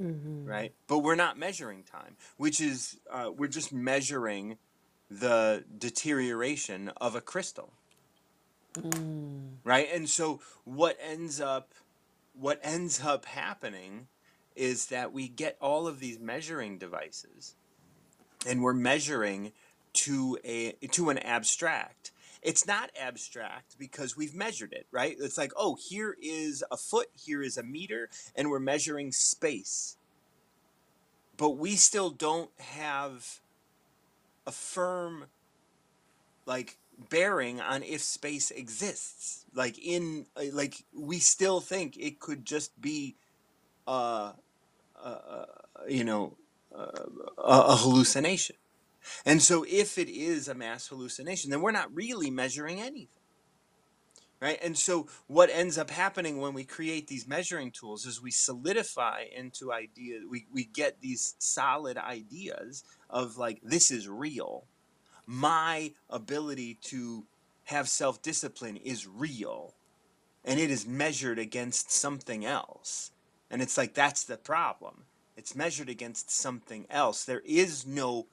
[0.00, 0.46] Mm-hmm.
[0.46, 0.72] right?
[0.86, 4.58] But we're not measuring time, which is uh, we're just measuring
[5.10, 7.72] the deterioration of a crystal,
[8.74, 9.56] Mm.
[9.64, 9.88] right?
[9.92, 11.74] And so what ends up
[12.32, 14.06] what ends up happening
[14.54, 17.56] is that we get all of these measuring devices
[18.46, 19.52] and we're measuring
[19.94, 25.16] to a to an abstract it's not abstract because we've measured it right?
[25.18, 29.96] It's like oh here is a foot here is a meter and we're measuring space.
[31.36, 33.40] But we still don't have
[34.46, 35.26] a firm
[36.46, 36.78] like
[37.10, 39.44] bearing on if space exists.
[39.54, 43.16] Like in like we still think it could just be
[43.86, 44.32] uh,
[45.00, 45.44] uh uh,
[45.88, 46.36] you know
[46.74, 47.04] uh,
[47.38, 48.56] a hallucination
[49.24, 53.08] And so, if it is a mass hallucination, then we're not really measuring anything,
[54.40, 54.58] right?
[54.62, 59.24] And so, what ends up happening when we create these measuring tools is we solidify
[59.34, 64.64] into ideas, we, we get these solid ideas of like, this is real.
[65.26, 67.26] My ability to
[67.64, 69.74] have self discipline is real,
[70.44, 73.10] and it is measured against something else.
[73.50, 75.04] And it's like, that's the problem.
[75.36, 77.24] It's measured against something else.
[77.24, 78.26] There is no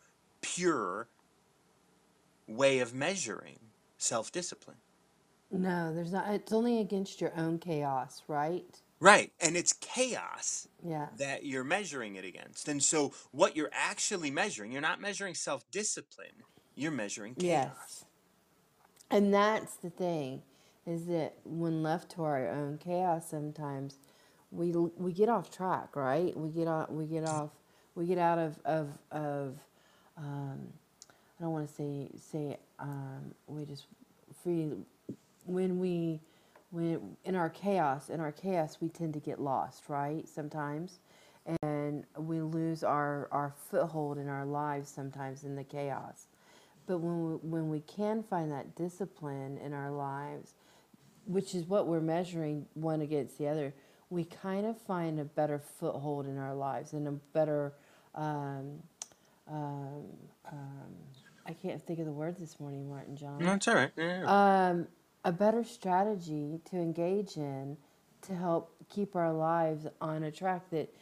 [0.53, 1.09] pure
[2.47, 3.59] way of measuring
[3.97, 4.77] self discipline.
[5.51, 6.29] No, there's not.
[6.33, 8.81] It's only against your own chaos, right?
[8.99, 9.33] Right.
[9.41, 11.09] And it's chaos Yeah.
[11.17, 12.67] that you're measuring it against.
[12.67, 16.43] And so what you're actually measuring, you're not measuring self discipline,
[16.75, 17.75] you're measuring chaos.
[17.75, 18.05] Yes.
[19.11, 20.43] And that's the thing,
[20.85, 23.99] is that when left to our own chaos, sometimes
[24.51, 26.35] we we get off track, right?
[26.37, 26.89] We get off.
[26.89, 27.51] We get off.
[27.95, 29.59] We get out of of of.
[30.17, 30.67] Um,
[31.09, 33.85] I don't want to say say um, we just
[34.43, 34.71] free
[35.45, 36.19] when we
[36.71, 40.99] when in our chaos in our chaos we tend to get lost right sometimes?
[41.61, 46.27] And we lose our our foothold in our lives sometimes in the chaos.
[46.87, 50.53] But when we, when we can find that discipline in our lives
[51.25, 53.73] which is what we're measuring one against the other
[54.09, 57.73] we kind of find a better foothold in our lives and a better
[58.13, 58.79] um,
[59.47, 60.03] um,
[60.51, 60.93] um,
[61.45, 63.39] I can't think of the word this morning, Martin John.
[63.39, 63.91] No, it's all right.
[63.95, 64.67] Yeah, yeah.
[64.69, 64.87] Um,
[65.23, 67.77] a better strategy to engage in
[68.23, 70.93] to help keep our lives on a track that,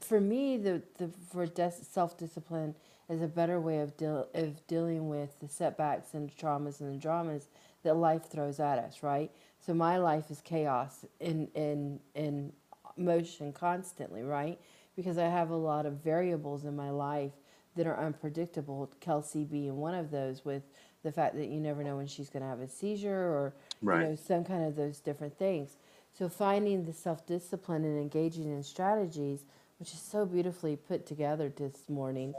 [0.00, 2.74] for me, the, the for des- self discipline
[3.08, 6.98] is a better way of deal of dealing with the setbacks and traumas and the
[6.98, 7.48] dramas
[7.84, 9.02] that life throws at us.
[9.02, 9.30] Right.
[9.64, 12.52] So my life is chaos in in in
[12.96, 14.22] motion constantly.
[14.22, 14.58] Right.
[14.96, 17.32] Because I have a lot of variables in my life
[17.76, 18.90] that are unpredictable.
[19.00, 20.62] Kelsey being one of those, with
[21.02, 23.88] the fact that you never know when she's going to have a seizure or you
[23.88, 25.76] know some kind of those different things.
[26.16, 29.44] So finding the self discipline and engaging in strategies,
[29.78, 32.34] which is so beautifully put together this morning,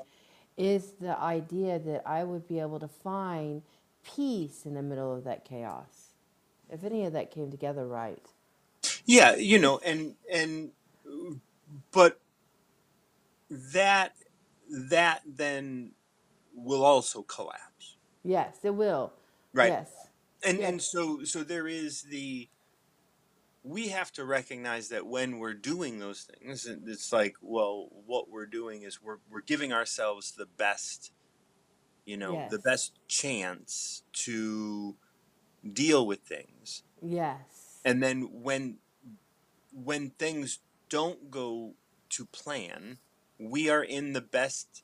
[0.57, 3.63] is the idea that I would be able to find
[4.03, 6.11] peace in the middle of that chaos.
[6.69, 8.25] If any of that came together right.
[9.05, 10.71] Yeah, you know, and and
[11.91, 12.19] but
[13.49, 14.15] that
[14.73, 15.93] that then
[16.53, 17.97] will also collapse.
[18.23, 19.13] Yes, it will.
[19.53, 19.69] Right.
[19.69, 19.91] Yes.
[20.43, 20.69] And Yes.
[20.69, 22.49] and so so there is the
[23.63, 28.45] we have to recognize that when we're doing those things, it's like, well, what we're
[28.45, 31.13] doing is we're we're giving ourselves the best,
[32.05, 34.97] you know, the best chance to
[35.73, 36.83] deal with things.
[37.01, 37.83] Yes.
[37.85, 38.79] And then when
[39.71, 40.59] when things
[40.89, 41.75] don't go
[42.09, 42.99] to plan,
[43.51, 44.83] we are in the best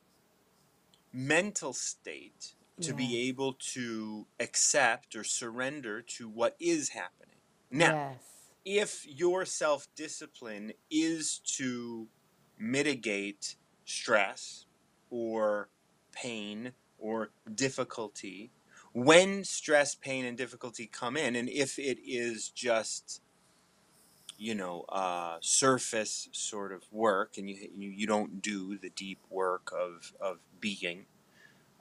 [1.13, 7.35] mental state to be able to accept or surrender to what is happening.
[7.71, 8.23] Now, Yes.
[8.65, 12.07] if your self discipline is to
[12.57, 14.65] mitigate stress
[15.09, 15.69] or
[16.11, 18.51] pain or difficulty,
[18.93, 23.21] when stress, pain, and difficulty come in, and if it is just
[24.39, 29.71] you know uh, surface sort of work, and you, you don't do the deep work
[29.77, 31.05] of of being,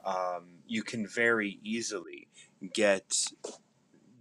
[0.05, 2.27] um, you can very easily
[2.73, 3.27] get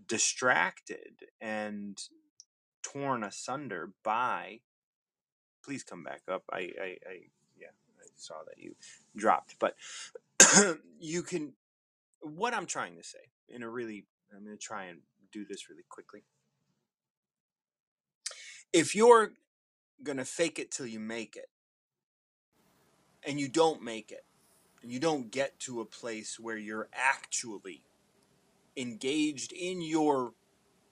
[0.06, 2.00] distracted and
[2.82, 4.60] torn asunder by
[5.62, 7.18] please come back up i i, I
[7.60, 8.74] yeah i saw that you
[9.16, 9.76] dropped but
[10.98, 11.52] you can
[12.20, 15.68] what i'm trying to say in a really i'm going to try and do this
[15.68, 16.22] really quickly
[18.72, 19.32] if you're
[20.18, 21.48] to fake it till you make it
[23.26, 24.24] and you don't make it
[24.82, 27.82] and you don't get to a place where you're actually
[28.76, 30.32] engaged in your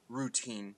[0.08, 0.74] routine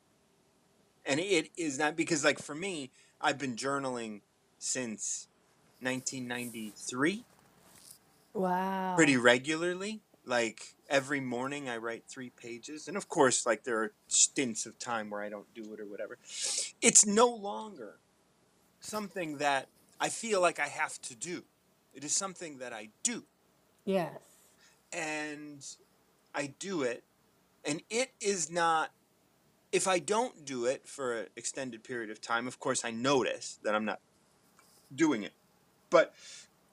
[1.07, 4.21] and it is not because like for me i've been journaling
[4.59, 5.29] since
[5.81, 7.25] 1993
[8.35, 8.95] wow.
[8.95, 13.93] pretty regularly like every morning i write three pages and of course like there are
[14.07, 16.19] stints of time where i don't do it or whatever.
[16.81, 17.97] It's no longer
[18.81, 19.69] something that
[20.01, 21.45] i feel like i have to do.
[21.95, 23.25] It is something that i do.
[23.85, 24.21] Yes.
[24.93, 25.65] and
[26.35, 27.03] i do it
[27.65, 28.91] and it is not
[29.73, 33.59] if i don't do it for an extended period of time of course i notice
[33.63, 34.01] that i'm not
[34.95, 35.33] doing it.
[35.91, 36.15] But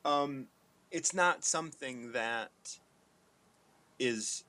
[0.04, 0.48] um,
[0.92, 2.52] it's not something that
[4.00, 4.44] is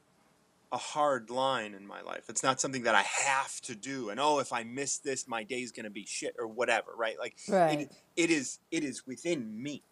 [0.73, 2.25] a hard line in my life.
[2.29, 4.11] It's not something that I have to do.
[4.11, 7.19] And oh, if I miss this, my day's gonna be shit or whatever, right?
[7.19, 7.81] Like Right.
[7.83, 9.83] it, it is, it is within me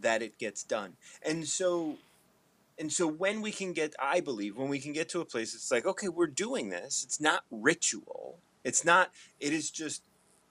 [0.00, 0.94] that it gets done.
[1.24, 1.98] And so,
[2.78, 5.54] and so when we can get, I believe, when we can get to a place,
[5.54, 7.04] it's like, okay, we're doing this.
[7.04, 8.38] It's not ritual.
[8.64, 9.10] It's not.
[9.40, 10.02] It is just.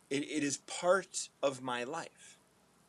[0.09, 2.37] It, it is part of my life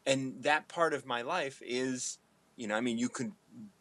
[0.07, 2.19] and that part of my life is
[2.57, 3.33] you know i mean you could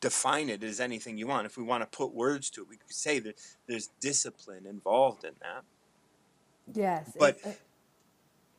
[0.01, 2.77] define it as anything you want if we want to put words to it we
[2.77, 3.35] could say that
[3.67, 5.63] there's discipline involved in that
[6.73, 7.17] Yes.
[7.19, 7.55] but And,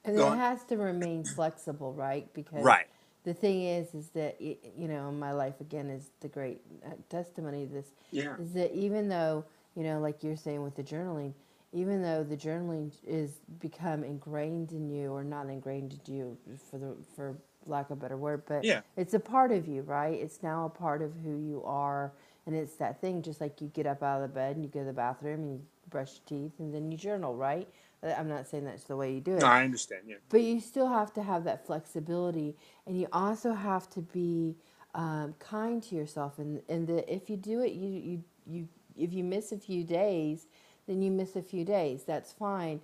[0.05, 2.33] and it on has to remain flexible, right?
[2.35, 2.87] Because right
[3.25, 7.67] the thing is, is that, you know, my life again is the great uh, testimony
[7.67, 9.45] to this, yeah is that even though
[9.77, 11.33] you know, like you're saying with the journaling,
[11.73, 16.39] even though the journaling is become ingrained in you or not ingrained in you
[16.71, 17.37] for the for
[17.67, 18.83] lack of a better word, but Yeah.
[18.97, 20.15] it's a part of you, right?
[20.21, 22.13] It's now a part of who you are.
[22.47, 24.71] And it's that thing, just like you get up out of the bed and you
[24.71, 25.61] go to the bathroom and you
[25.91, 27.69] brush your teeth and then you journal, right?
[28.03, 30.03] Uh, I'm not saying that's the way you do No, it, I understand.
[30.09, 30.17] Yeah.
[30.29, 32.57] but you still have to have that flexibility
[32.87, 34.57] and you also have to be
[34.95, 36.39] um, kind to yourself.
[36.39, 39.85] And, and the, if you do it, you, you, you, if you miss a few
[39.85, 40.47] days,
[40.89, 42.05] then you miss a few days.
[42.05, 42.81] That's fine.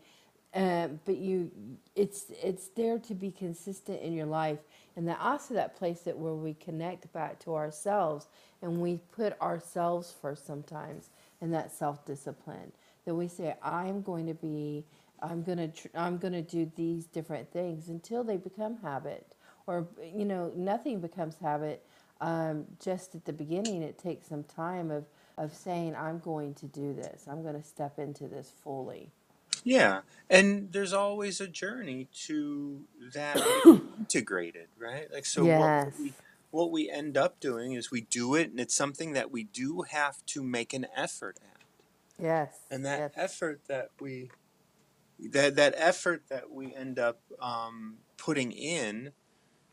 [0.54, 1.50] Um, but you,
[1.96, 4.58] it's it's there to be consistent in your life,
[4.96, 8.28] and that also that place that where we connect back to ourselves,
[8.62, 12.72] and we put ourselves first sometimes, and that self discipline.
[13.06, 14.84] That we say, I'm going to be,
[15.22, 19.26] I'm gonna, tr- I'm gonna do these different things until they become habit,
[19.68, 21.84] or you know, nothing becomes habit.
[22.22, 25.04] Um, just at the beginning, it takes some time of
[25.38, 27.26] of saying, I'm going to do this.
[27.30, 29.12] I'm going to step into this fully.
[29.64, 32.82] Yeah, and there's always a journey to
[33.14, 33.38] that
[33.98, 35.12] integrated, right?
[35.12, 35.94] Like so what Yes.
[35.98, 36.14] we
[36.50, 39.82] what we end up doing is we do it and it's something that we do
[39.90, 41.62] have to make an effort at.
[42.18, 42.54] Yes.
[42.70, 43.12] And that Yes.
[43.16, 44.30] effort that we
[45.32, 49.12] that that effort that we end up um, putting in,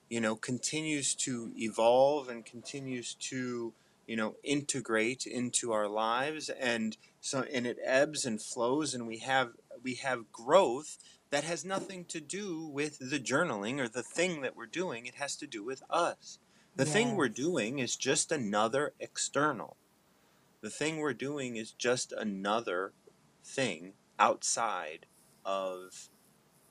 [0.09, 3.73] you know, continues to evolve and continues to
[4.07, 9.19] you know integrate into our lives and so and it ebbs and flows and we
[9.19, 9.51] have
[9.85, 10.97] we have growth
[11.29, 15.15] that has nothing to do with the journaling or the thing that we're doing it
[15.15, 16.39] has to do with us.
[16.75, 19.77] The thing we're doing is just another external.
[20.61, 22.93] The thing we're doing is just another
[23.45, 25.05] thing outside
[25.45, 26.09] of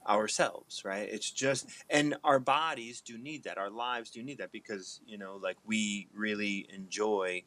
[0.07, 1.09] ourselves right?
[1.11, 3.59] It's just and our bodies do need that.
[3.59, 7.45] Our lives do need that because you know like we really enjoy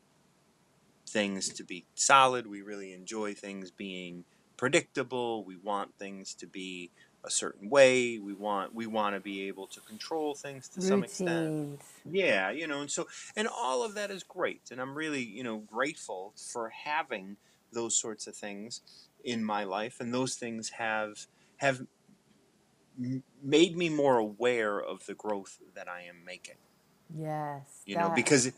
[1.05, 2.47] things to be solid.
[2.47, 4.23] We really enjoy things being
[4.57, 6.91] predictable we want things to be
[7.23, 11.03] a certain way we want we want to be able to control things to some
[11.03, 11.79] extent
[12.09, 15.43] yeah, you know, and so and all of that is great, and I'm really, you
[15.43, 17.37] know, grateful for having
[17.71, 18.81] those sorts of things
[19.23, 21.27] in my life, and those things have
[21.57, 21.85] have
[23.43, 26.55] made me more aware of the growth that I am making.
[27.13, 27.81] Yes.
[27.85, 28.15] You know, That.
[28.15, 28.51] because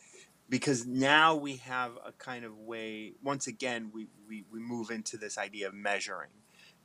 [0.50, 3.14] because now we have a kind of way.
[3.24, 6.32] Once again, we we we move into this idea of measuring.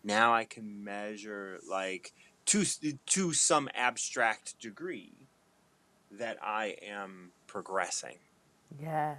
[0.02, 2.12] Now I can measure like
[2.46, 2.64] to
[3.06, 5.14] to some abstract degree
[6.10, 8.18] that I am progressing.
[8.80, 9.18] Yes.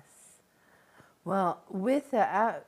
[1.24, 2.66] Well, with the out,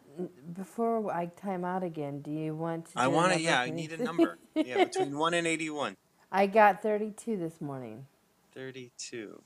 [0.55, 3.91] before I time out again, do you want to I want to, yeah, I need
[3.93, 4.39] a number.
[4.55, 5.95] Yeah, between 1 and 81.
[6.31, 8.07] I got 32 this morning.
[8.55, 9.41] 32.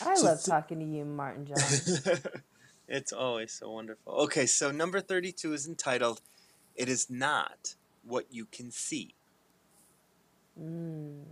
[0.00, 1.82] I So, love th- talking to you, Martin John.
[2.88, 4.12] it's always so wonderful.
[4.14, 6.22] Okay, so number 32 is entitled,
[6.76, 9.14] It Is Not What You Can See.
[10.60, 11.24] Mm.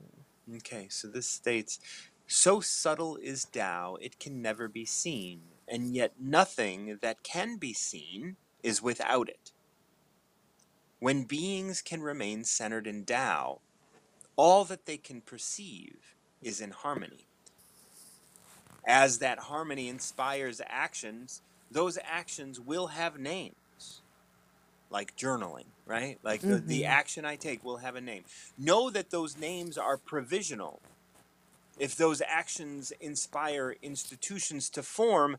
[0.56, 1.80] Okay, so this states,
[2.26, 7.74] So subtle is Tao, it can never be seen, and yet nothing that can be
[7.74, 9.52] seen is without it.
[11.00, 13.60] When beings can remain centered in Tao,
[14.36, 17.29] all that they can perceive is in harmony.
[18.90, 24.02] As that harmony inspires actions, those actions will have names,
[24.90, 26.18] like journaling, right?
[26.24, 26.86] Like the, the Mm-hmm.
[26.86, 28.24] action I take will have a name.
[28.58, 30.82] Know that those names are provisional.
[31.78, 35.38] If those actions inspire institutions to form,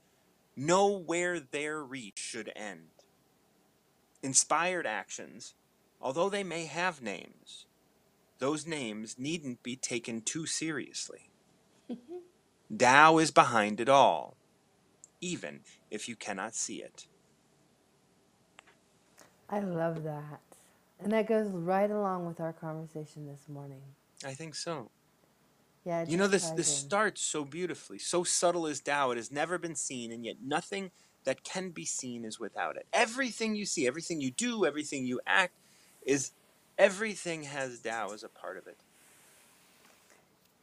[0.58, 2.90] know where their reach should end.
[4.24, 5.56] Inspired actions,
[6.02, 7.68] although they may have names,
[8.40, 11.31] those names needn't be taken too seriously.
[12.78, 14.38] Tao is behind it all,
[15.22, 17.08] even if you cannot see it.
[19.50, 20.42] I love that.
[21.04, 23.82] And that goes right along with our conversation this morning.
[24.24, 24.92] I think so.
[25.86, 28.00] Yeah, You know, this this starts so beautifully.
[28.00, 30.92] So subtle is Tao, it has never been seen, and yet nothing
[31.26, 32.88] that can be seen is without it.
[32.94, 35.54] Everything you see, everything you do, everything you act,
[36.06, 36.32] is
[36.78, 38.78] everything has Tao as a part of it.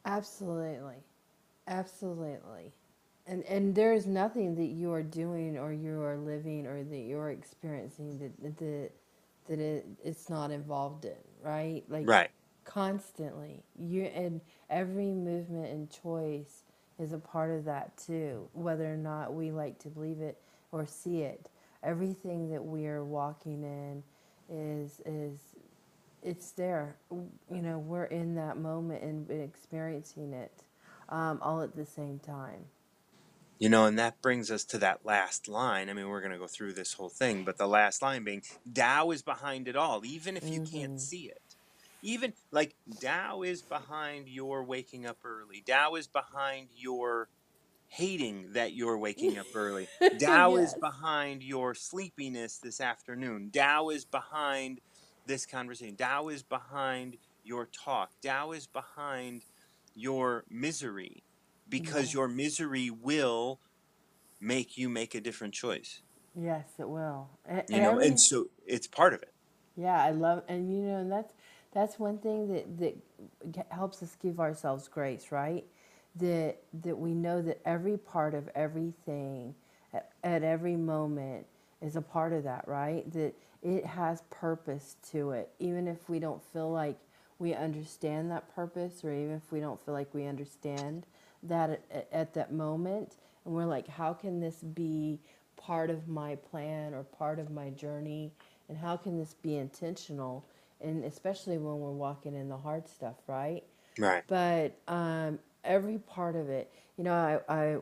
[0.04, 0.96] Absolutely.
[1.68, 2.74] Absolutely.
[3.28, 6.98] And and there is nothing that you are doing or you are living or that
[6.98, 8.92] you're experiencing that that
[9.48, 11.84] that, it, it's not involved in, right?
[11.88, 12.30] Like Right.
[12.66, 13.64] constantly.
[13.78, 16.64] You and every movement and choice
[17.00, 20.40] is a part of that too, whether or not we like to believe it
[20.72, 21.50] or see it.
[21.84, 24.04] Everything that we are walking in
[24.50, 25.40] is is
[26.22, 26.96] it's there.
[27.50, 30.64] You know, we're in that moment and experiencing it
[31.09, 32.66] um, all at the same time.
[33.59, 35.90] You know, and that brings us to that last line.
[35.90, 38.42] I mean, we're going to go through this whole thing, but the last line being
[38.72, 40.98] Tao is behind it all, even if you can't Mm-hmm.
[40.98, 41.56] see it.
[42.02, 45.62] Even like Tao is behind your waking up early.
[45.66, 47.30] Tao is behind your
[47.88, 49.88] hating that you're waking up early.
[50.20, 53.50] Tao is behind your sleepiness this afternoon.
[53.52, 54.80] Tao is behind
[55.26, 55.96] this conversation.
[55.96, 58.12] Tao is behind your talk.
[58.22, 59.44] Tao is behind
[59.99, 61.22] your misery
[61.68, 63.61] because your misery will
[64.40, 66.03] make you make a different choice.
[66.34, 67.28] Yes, it will.
[67.46, 69.32] And, You know, and every so it's part of it.
[69.76, 71.32] Yeah, I love, and you know, and that's
[71.72, 75.64] that's one thing that that helps us give ourselves grace, right?
[76.16, 79.55] That that we know that every part of everything
[79.92, 81.46] at, at every moment
[81.80, 83.11] is a part of that, right?
[83.12, 86.99] That it has purpose to it, even if we don't feel like
[87.39, 91.07] we understand that purpose, or even if we don't feel like we understand
[91.43, 95.20] that at, at at that moment, and we're like, how can this be
[95.57, 98.32] part of my plan or part of my journey?
[98.68, 100.45] And how can this be intentional?
[100.80, 103.64] And especially when we're walking in the hard stuff, right?
[103.99, 104.22] Right.
[104.26, 107.12] But um, every part of it, you know,
[107.49, 107.78] I, I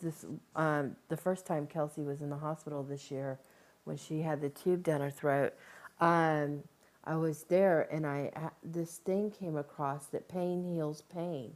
[0.00, 0.24] this
[0.54, 3.38] um, the first time Kelsey was in the hospital this year,
[3.84, 5.54] when she had the tube down her throat,
[6.00, 6.62] um,
[7.04, 8.30] I was there and I
[8.64, 11.54] this thing came across that pain heals pain,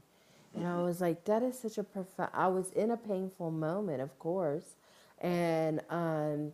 [0.55, 2.31] and I was like, that is such a profound.
[2.35, 4.77] I was in a painful moment, of course,
[5.21, 6.53] and um,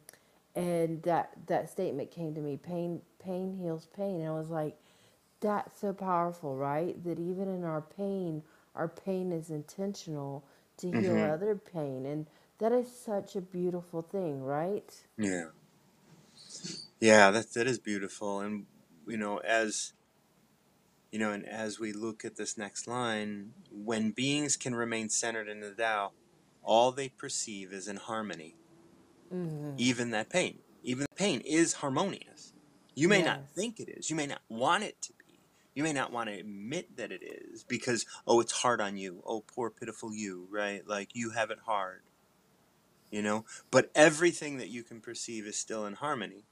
[0.57, 2.59] and that that statement came to me.
[2.59, 4.77] Pain pain heals pain, and I was like,
[5.41, 7.03] that's so powerful, right?
[7.05, 8.43] That even in our pain,
[8.77, 10.45] our pain is intentional
[10.79, 12.27] to heal hmm other pain, and
[12.61, 14.93] that is such a beautiful thing, right?
[15.19, 15.47] Yeah.
[17.01, 18.41] Yeah, that that is beautiful.
[18.41, 18.67] And
[19.07, 19.93] you know, as
[21.11, 25.49] you know, and as we look at this next line, when beings can remain centered
[25.49, 26.13] in the Tao,
[26.63, 28.55] all they perceive is in harmony.
[29.31, 30.59] hmm Even that pain.
[30.83, 32.53] Even pain is harmonious.
[32.95, 34.11] You may not think it is.
[34.11, 35.39] You may not want it to be.
[35.75, 39.23] You may not want to admit that it is because, oh, it's hard on you.
[39.27, 40.87] Oh, poor, pitiful you, right?
[40.87, 42.03] Like you have it hard,
[43.11, 43.45] you know?
[43.71, 46.45] But everything that you can perceive is still in harmony.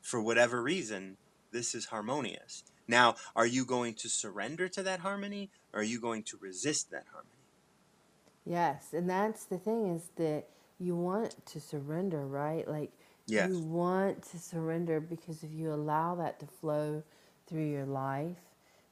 [0.00, 1.16] For whatever reason,
[1.52, 2.64] this is harmonious.
[2.88, 6.90] Now, are you going to surrender to that harmony or are you going to resist
[6.90, 7.30] that harmony?
[8.44, 10.46] Yes, and that's the thing is that
[10.78, 12.66] you want to surrender, right?
[12.66, 12.90] Like
[13.48, 17.02] you want to surrender because if you allow that to flow
[17.46, 18.38] through your life,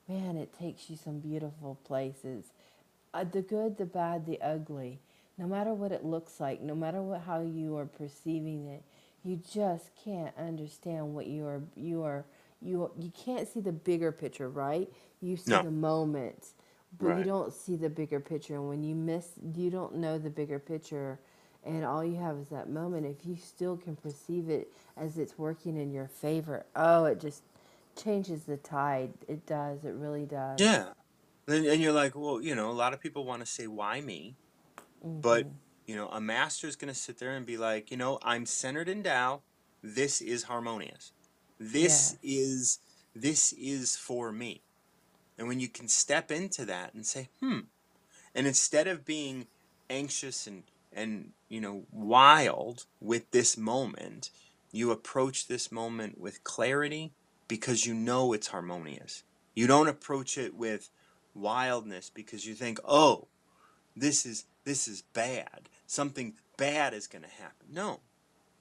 [0.07, 2.53] man, it takes you some beautiful places.
[3.15, 5.01] Uh, the good, the bad, the ugly.
[5.39, 8.83] No matter what it looks like, no matter what how you are perceiving it,
[9.25, 12.25] you just can't understand what you are you are
[12.63, 14.89] you you can't see the bigger picture, right?
[15.21, 15.59] You see No.
[15.59, 16.49] the moment,
[16.99, 18.55] but you don't see the bigger picture.
[18.55, 21.21] And when you miss, you don't know the bigger picture,
[21.65, 23.07] and all you have is that moment.
[23.07, 27.43] If you still can perceive it as it's working in your favor, oh, it just
[27.97, 29.13] changes the tide.
[29.29, 29.85] It does.
[29.85, 30.63] It really does.
[30.63, 30.89] Yeah.
[31.49, 34.01] And, and you're like, well, you know, a lot of people want to say, why
[34.01, 34.37] me?
[35.23, 37.97] But, hmm you know, a master is going to sit there and be like, you
[37.97, 39.43] know, I'm centered in Tao.
[39.83, 41.13] This is harmonious.
[41.59, 42.17] This Yes.
[42.23, 42.79] is
[43.15, 44.63] this is for me.
[45.37, 47.61] And when you can step into that and say, hmm,
[48.35, 49.47] and instead of being
[49.91, 54.31] anxious and and you know wild with this moment,
[54.73, 57.13] you approach this moment with clarity
[57.47, 59.23] because you know it's harmonious.
[59.55, 60.91] You don't approach it with
[61.35, 63.29] wildness because you think, "Oh,
[63.97, 65.69] this is this is bad.
[65.87, 68.01] Something bad is going to happen." No.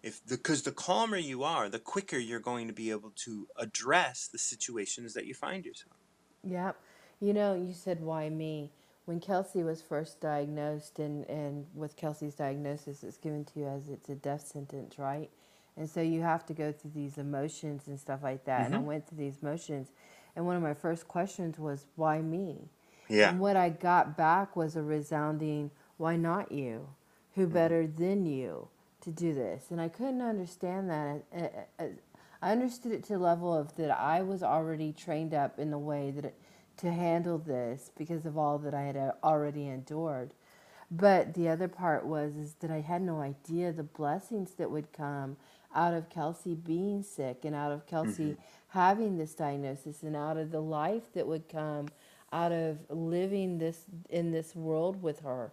[0.08, 4.30] If because the calmer you are, the quicker you're going to be able to address
[4.32, 5.97] the situations that you find yourself.
[6.45, 6.78] Yep.
[7.20, 8.72] You know, you said why me?
[9.03, 13.89] When Kelsey was first diagnosed, and, and with Kelsey's diagnosis, it's given to you as
[13.89, 15.30] it's a death sentence, right?
[15.76, 18.66] And so you have to go through these emotions and stuff like that.
[18.66, 18.86] And I Mhm.
[18.86, 19.91] went through these emotions.
[20.36, 22.70] And one of my first questions was, why me?
[23.10, 23.32] Yeah.
[23.32, 26.88] And what I got back was a resounding, why not you?
[27.36, 27.53] Who Mhm.
[27.53, 28.70] better than you
[29.08, 29.72] to do this?
[29.72, 31.24] And I couldn't understand that.
[31.34, 31.88] Uh, uh, uh,
[32.41, 35.78] I understood it to the level of that I was already trained up in the
[35.78, 36.36] way that it,
[36.78, 40.34] to handle this because of all that I had already endured.
[40.91, 44.93] But the other part was is that I had no idea the blessings that would
[44.93, 45.38] come
[45.74, 48.38] out of Kelsey being sick and out of Kelsey Mhm.
[48.70, 51.88] having this diagnosis and out of the life that would come
[52.32, 55.51] out of living this in this world with her.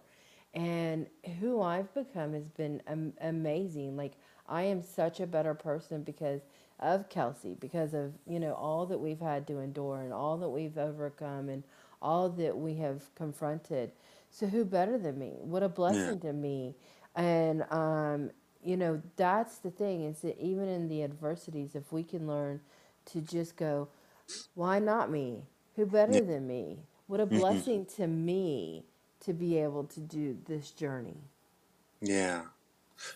[0.55, 1.07] And
[1.39, 3.97] who I've become has been am- amazing.
[3.97, 4.13] Like
[4.47, 6.41] I am such a better person because
[6.79, 10.49] of Kelsey, because of you know all that we've had to endure and all that
[10.49, 11.63] we've overcome and
[12.01, 13.91] all that we have confronted.
[14.31, 15.37] So who better than me?
[15.41, 16.13] What a Yeah.
[16.13, 16.75] blessing to me.
[17.15, 18.31] And um,
[18.63, 22.61] you know, that's the thing is that even in the adversities, if we can learn
[23.07, 23.89] to just go,
[24.55, 25.43] why not me?
[25.75, 26.19] Who Yeah.
[26.19, 26.79] better than me?
[27.07, 28.85] What a hmm blessing to me
[29.25, 31.17] to be able to do this journey.
[32.01, 32.43] Yeah.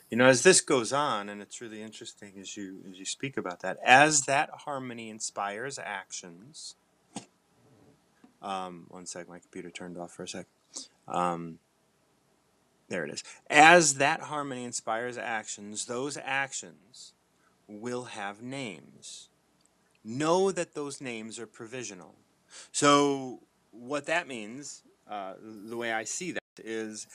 [0.10, 3.38] You know, as this goes on, and it's really interesting as you as you speak
[3.38, 6.76] about that, as that harmony inspires actions.
[8.42, 10.48] Um, one sec, my computer turned off for a sec.
[11.08, 11.60] Um,
[12.90, 13.24] there it is.
[13.50, 17.14] As that harmony inspires actions, those actions
[17.68, 19.30] will have names.
[20.04, 22.16] Know that those names are provisional.
[22.72, 23.42] So,
[23.72, 27.08] what that means, uh, the way I see that, is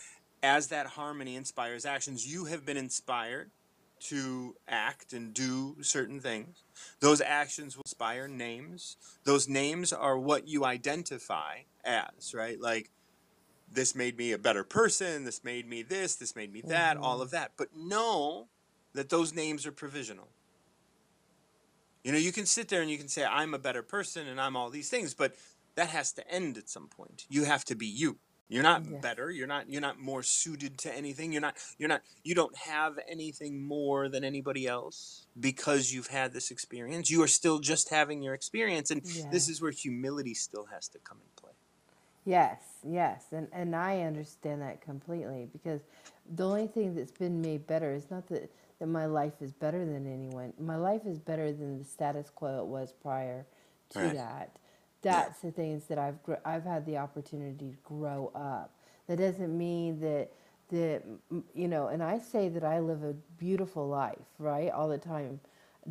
[0.43, 3.51] as that harmony inspires actions, you have been inspired
[4.01, 6.65] to act and do certain things.
[7.01, 8.97] Those actions will inspire names.
[9.25, 12.61] Those names are what you identify as, right?
[12.61, 12.91] Like,
[13.73, 17.17] this made me a better person, this made me this, this made me that, all
[17.17, 17.53] hmm of that.
[17.57, 18.49] But know
[18.95, 20.29] that those names are provisional.
[22.05, 24.39] You know, you can sit there and you can say, I'm a better person and
[24.39, 25.35] I'm all these things, but
[25.77, 27.25] that has to end at some point.
[27.29, 28.19] You have to be you.
[28.49, 29.31] You're not better.
[29.31, 31.33] You're not you're not more suited to anything.
[31.33, 36.33] You're not you're not you don't have anything more than anybody else because you've had
[36.33, 37.11] this experience.
[37.11, 38.91] You are still just having your experience.
[38.91, 41.53] And this is where humility still has to come in play.
[42.25, 45.81] Yes, yes, and and I understand that completely because
[46.37, 49.85] the only thing that's been made better is not that that my life is better
[49.85, 50.53] than anyone.
[50.59, 53.47] My life is better than the status quo it was prior
[53.91, 54.15] to Right.
[54.15, 54.57] that.
[55.05, 58.73] That's the things that I've gr- I've had the opportunity to grow up.
[59.09, 60.31] That doesn't mean that
[60.71, 61.05] that
[61.55, 64.73] you know, and I say that I live a beautiful life, right?
[64.73, 65.41] All the time.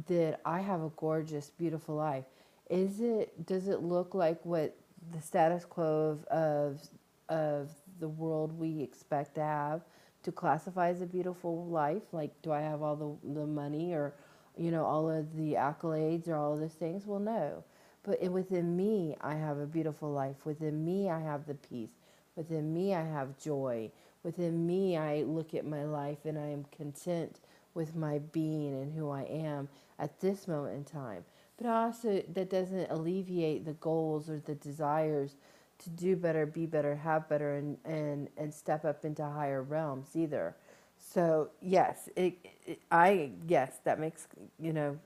[0.09, 2.25] That I have a gorgeous, beautiful life.
[2.69, 4.75] Is it does it look like what
[5.13, 6.81] the status quo of, of
[7.29, 9.81] of the world we expect to have
[10.23, 14.13] to classify as a beautiful life like do i have all the, the money or
[14.57, 17.63] you know all of the accolades or all of those things well no
[18.03, 20.45] but it, within me i have a beautiful life.
[20.45, 21.91] Within me i have the peace.
[22.35, 23.91] Within me i have joy.
[24.23, 27.39] Within me i look at my life and i am content
[27.73, 29.67] with my being and who i am
[29.99, 31.23] at this moment in time.
[31.57, 35.35] But also that doesn't alleviate the goals or the desires
[35.79, 40.09] to do better, be better, have better, and and and step up into higher realms
[40.15, 40.55] either.
[40.97, 42.35] So yes, it,
[42.65, 44.27] it I yes that makes
[44.59, 44.97] you know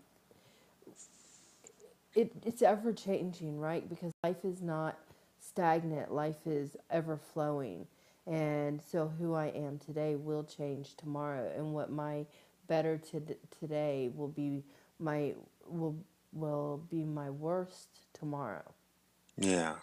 [2.18, 3.88] it it's ever changing, right?
[3.88, 4.97] Because life is not
[5.39, 6.11] stagnant.
[6.11, 7.88] Life is ever flowing,
[8.26, 12.26] and so who I am today will change tomorrow, and what my
[12.68, 13.22] better to,
[13.59, 14.63] today will be
[14.99, 15.34] my
[15.68, 15.95] will
[16.34, 18.74] will be my worst tomorrow.
[19.38, 19.76] Yeah.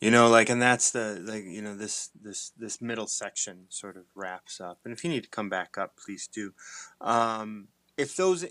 [0.00, 3.96] You know, like, and that's the like, you know, this this this middle section sort
[3.96, 4.80] of wraps up.
[4.84, 6.52] And if you need to come back up, please do.
[7.00, 8.44] Um, if those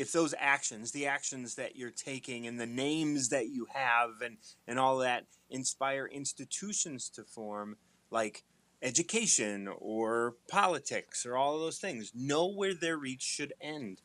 [0.00, 4.38] if those actions, the actions that you're taking, and the names that you have, and
[4.66, 7.76] and all that, inspire institutions to form,
[8.10, 8.44] like
[8.82, 14.02] education or politics or all of those things, know where their reach should end.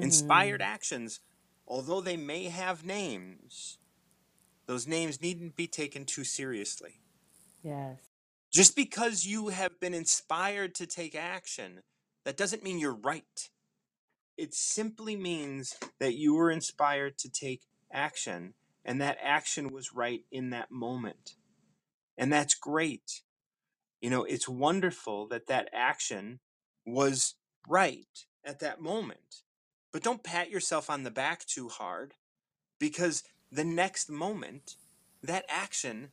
[0.00, 0.62] Inspired Mhm.
[0.62, 1.20] actions,
[1.66, 3.78] although they may have names
[4.66, 7.02] those names needn't be taken too seriously.
[7.62, 8.14] Yes.
[8.52, 11.82] Just because you have been inspired to take action,
[12.24, 13.50] that doesn't mean you're right.
[14.36, 17.62] It simply means that you were inspired to take
[17.92, 21.36] action, and that action was right in that moment.
[22.18, 23.22] And that's great.
[24.00, 26.40] You know, it's wonderful that that action
[26.84, 27.34] was
[27.66, 29.42] right at that moment.
[29.92, 32.14] But don't pat yourself on the back too hard
[32.78, 34.76] because the next moment,
[35.22, 36.10] that action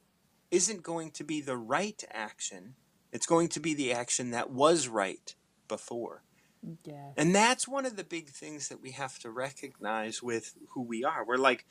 [0.49, 2.76] isn't going to be the right action.
[3.11, 5.36] It's going to be the action that was right
[5.67, 6.24] before.
[6.86, 7.14] Yes.
[7.18, 11.03] And that's one of the big things that we have to recognize with who we
[11.03, 11.26] are.
[11.26, 11.66] We're like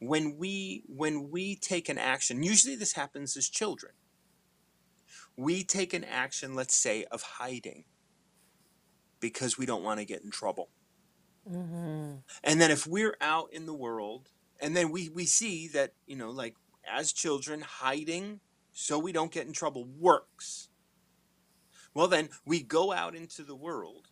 [0.00, 3.92] when we when we take an action, usually this happens as children.
[5.36, 7.84] We take an action, let's say, of hiding
[9.20, 10.70] because we don't want to get in trouble.
[11.48, 12.22] Mhm.
[12.42, 16.16] And then if we're out in the world and then we we see that, you
[16.16, 16.56] know, like
[16.86, 18.40] as children hiding
[18.72, 20.68] so we don't get in trouble works.
[21.94, 24.08] Well then we go out into the world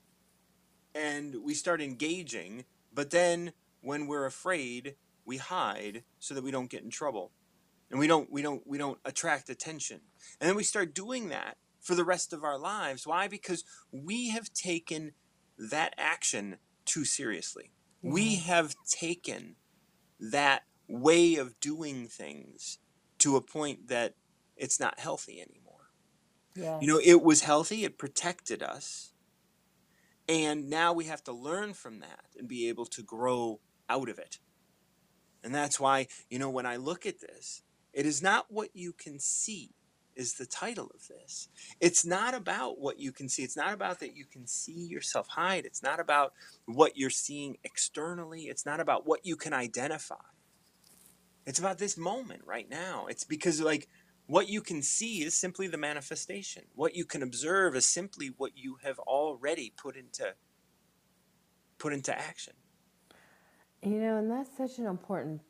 [0.95, 6.71] and we start engaging, but then when we're afraid, we hide so that we don't
[6.71, 7.33] get in trouble.
[7.91, 10.01] And we don't we don't we don't attract attention.
[10.41, 13.07] And then we start doing that for the rest of our lives.
[13.07, 13.29] Why?
[13.29, 15.13] Because we have taken
[15.59, 17.73] that action too seriously.
[18.01, 18.49] We mm-hmm.
[18.49, 19.57] have taken
[20.19, 22.79] that way of doing things
[23.19, 24.15] to a point that
[24.57, 25.62] it's not healthy anymore.
[26.55, 26.83] Yes.
[26.83, 29.13] You know, it was healthy, it protected us.
[30.29, 34.19] And now we have to learn from that and be able to grow out of
[34.19, 34.39] it.
[35.43, 38.93] And that's why, you know, when I look at this, it is not what you
[38.93, 39.71] can see,
[40.15, 41.49] is the title of this.
[41.81, 43.43] It's not about what you can see.
[43.43, 45.65] It's not about that you can see yourself hide.
[45.65, 46.33] It's not about
[46.67, 48.43] what you're seeing externally.
[48.43, 50.15] It's not about what you can identify.
[51.45, 53.07] It's about this moment right now.
[53.09, 53.89] It's because, like,
[54.33, 56.63] what you can see is simply the manifestation.
[56.75, 60.33] What you can observe is simply what you have already put into
[61.77, 62.55] put into action.
[63.83, 65.43] You know, and that's such an important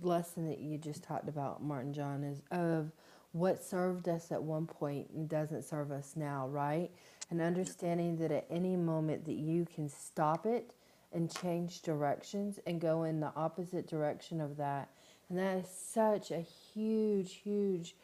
[0.00, 2.92] lesson that you just talked about, Martin John, is of
[3.32, 6.92] what served us at one point and doesn't serve us now, right?
[7.30, 10.72] And understanding that at any moment that you can stop it
[11.12, 14.90] and change directions and go in the opposite direction of that.
[15.28, 17.96] And that is such a huge, huge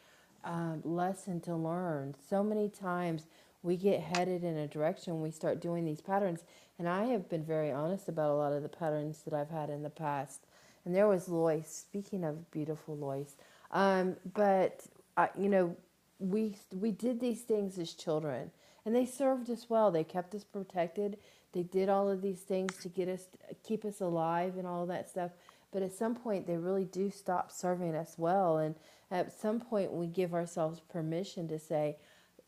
[0.43, 2.15] um, lesson to learn.
[2.29, 3.25] So many times
[3.63, 6.43] we get headed in a direction, we start doing these patterns.
[6.79, 9.69] And I have been very honest about a lot of the patterns that I've had
[9.69, 10.45] in the past.
[10.85, 13.35] And there was Loyce, speaking of beautiful Loyce.
[13.71, 14.85] Um, but,
[15.17, 15.75] I, you know,
[16.19, 18.51] we, we did these things as children
[18.87, 19.91] and they served us well.
[19.91, 21.17] They kept us protected.
[21.51, 23.25] They did all of these things to get us,
[23.61, 25.31] keep us alive and all that stuff.
[25.71, 28.57] But at some point, they really do stop serving us well.
[28.57, 28.75] And
[29.11, 31.97] at some point, we give ourselves permission to say,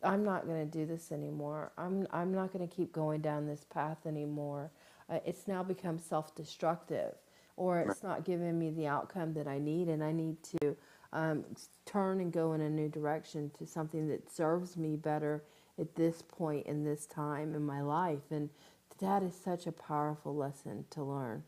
[0.01, 1.71] I'm not going to do this anymore.
[1.77, 4.71] I'm, I'm not going to keep going down this path anymore.
[5.09, 7.15] Uh, it's now become self destructive,
[7.57, 10.77] or it's not giving me the outcome that I need, and I need to
[11.11, 11.43] um,
[11.85, 15.43] turn and go in a new direction to something that serves me better
[15.79, 18.31] at this point in this time in my life.
[18.31, 18.49] And
[18.99, 21.43] that is such a powerful lesson to learn.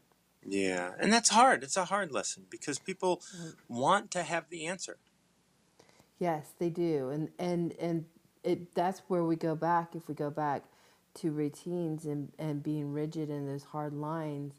[0.45, 1.63] Yeah, and that's hard.
[1.63, 3.21] It's a hard lesson because people
[3.67, 4.97] want to have the answer.
[6.19, 8.05] Yes, they do, and and and
[8.43, 9.95] it that's where we go back.
[9.95, 10.63] If we go back
[11.15, 14.55] to routines and and being rigid in those hard lines,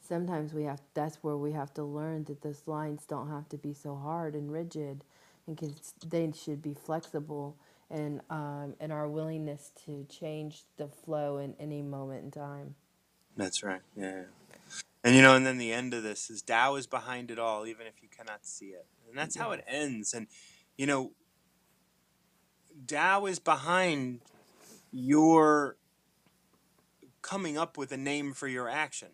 [0.00, 0.80] sometimes we have.
[0.94, 4.34] That's where we have to learn that those lines don't have to be so hard
[4.34, 5.04] and rigid,
[5.46, 5.74] and can,
[6.08, 7.56] they should be flexible.
[7.90, 12.74] And um, and our willingness to change the flow in any moment in time.
[13.36, 13.82] That's right.
[13.96, 14.22] Yeah.
[15.04, 17.66] And you know, and then the end of this is Tao is behind it all,
[17.66, 18.86] even if you cannot see it.
[19.06, 19.74] And that's how it mm-hmm.
[19.74, 20.14] ends.
[20.14, 20.26] And
[20.78, 21.12] you know,
[22.86, 24.20] Tao is behind
[24.90, 25.76] your
[27.20, 29.08] coming up with a name for your action.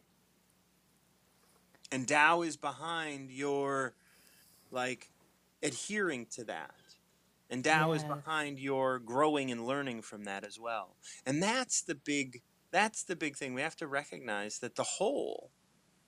[1.90, 3.94] And Tao is behind your
[4.70, 5.10] like
[5.60, 6.74] adhering to that.
[7.50, 10.94] And Tao is behind your growing and learning from that as well.
[11.26, 13.54] And that's the big that's the big thing.
[13.54, 15.50] We have to recognize that the whole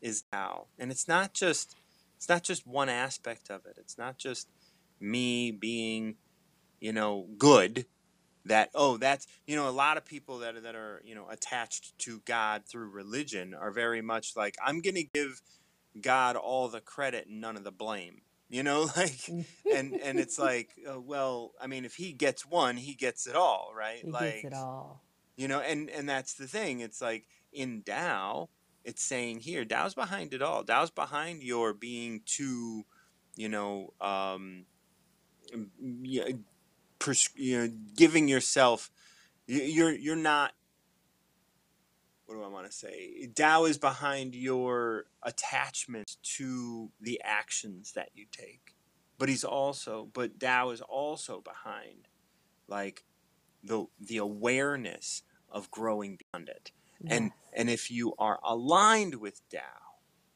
[0.02, 0.66] is Tao.
[0.78, 1.74] And it's not just
[2.16, 3.76] it's not just one aspect of it.
[3.78, 4.48] It's not just
[5.00, 6.16] me being,
[6.80, 7.86] you know, good
[8.44, 11.28] that oh that's you know a lot of people that are, that are you know
[11.30, 15.40] attached to God through religion are very much like I'm going to give
[16.00, 18.22] God all the credit and none of the blame.
[18.48, 22.76] You know, like and and it's like uh, well, I mean if he gets one,
[22.76, 24.00] he gets it all, right?
[24.04, 25.02] he Like gets it all.
[25.36, 26.80] you know, and and that's the thing.
[26.80, 28.48] It's like in Tao,
[28.84, 30.64] it's saying here, Tao's behind it all.
[30.64, 32.84] Tao's behind your being too,
[33.36, 34.66] you know, um,
[35.80, 36.28] yeah,
[37.36, 38.90] you know, giving yourself.
[39.46, 40.52] you- You're you're not.
[42.26, 43.28] What do I want to say?
[43.34, 48.74] Tao is behind your attachment to the actions that you take,
[49.18, 52.08] but he's also, but Tao is also behind,
[52.68, 53.04] like
[53.62, 56.72] the the awareness of growing beyond it.
[57.08, 59.60] And and if you are aligned with Tao,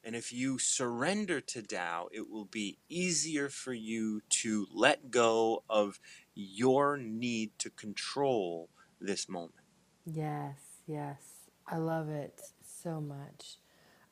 [0.04, 5.64] and if you surrender to Tao, it will be easier for you to let go
[5.68, 5.98] of
[6.34, 8.68] your need to control
[9.00, 9.54] this moment.
[10.04, 11.22] Yes, yes.
[11.66, 13.58] I love it so much.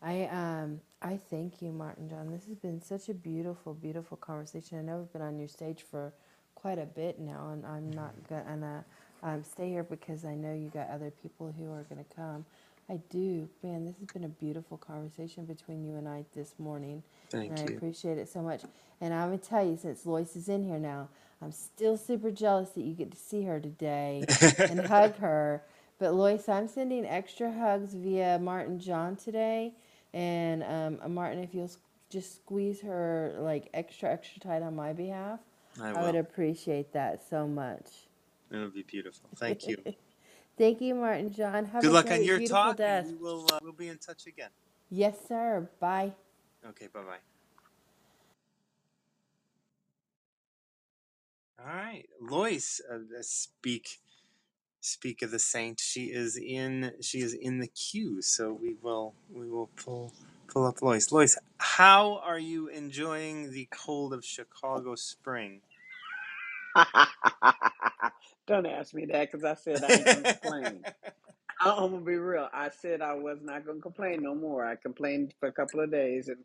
[0.03, 2.31] I um I thank you, Martin John.
[2.31, 4.79] This has been such a beautiful, beautiful conversation.
[4.79, 6.13] I know I've been on your stage for
[6.55, 8.85] quite a bit now, and I'm not gonna
[9.25, 12.45] um, stay here because I know you got other people who are gonna come.
[12.91, 13.87] I do, man.
[13.87, 17.03] This has been a beautiful conversation between you and I this morning,
[17.33, 17.77] and I Thank you.
[17.77, 18.62] appreciate it so much.
[19.01, 21.09] And I'm gonna tell you, since Loyce is in here now,
[21.41, 24.27] I'm still super jealous that you get to see her today
[24.59, 25.62] and hug her.
[25.99, 29.72] But Loyce, I'm sending extra hugs via Martin John today,
[30.12, 31.70] and um, uh, Martin, if you'll
[32.11, 35.41] just squeeze her like extra, extra tight on my behalf,
[35.81, 37.87] I I would appreciate that so much.
[38.55, 39.29] It'll be beautiful.
[39.37, 39.77] Thank you.
[40.59, 41.65] Thank you, Martin John.
[41.67, 43.07] Have Good a luck on your beautiful talk, death.
[43.07, 44.51] and we will uh, we'll be in touch again.
[44.91, 45.69] Yes, sir.
[45.81, 46.13] Bye.
[46.69, 46.87] Okay.
[46.93, 47.17] Bye bye.
[51.59, 54.01] All right, Loyce, uh, uh, speak
[54.81, 55.81] speak of the saint.
[55.81, 60.13] She is in she is in the queue, so we will we will pull
[60.47, 61.11] pull up Loyce.
[61.11, 65.63] Loyce, how are you enjoying the cold of Chicago spring?
[68.47, 70.85] Don't ask me that because I said I ain't gonna complain.
[71.61, 72.49] I- I'm gonna be real.
[72.53, 74.67] I said I was not gonna complain no more.
[74.67, 76.39] I complained for a couple of days, and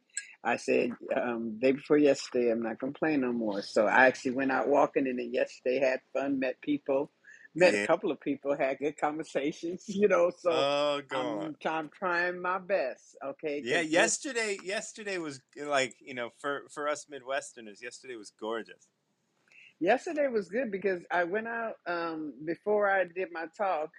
[0.43, 3.62] I said um, day before yesterday I'm not complaining no more.
[3.62, 7.12] So I actually went out walking, and then yesterday had fun, met people,
[7.56, 9.84] met a couple of people, had good conversations.
[9.88, 11.06] You know, so Oh.
[11.12, 13.18] I'm I'm trying my best.
[13.26, 18.88] Okay, Yeah, yesterday yesterday was like you know for for us Midwesterners, yesterday was gorgeous.
[19.80, 23.89] Yesterday was good because I went out um, before I did my talk.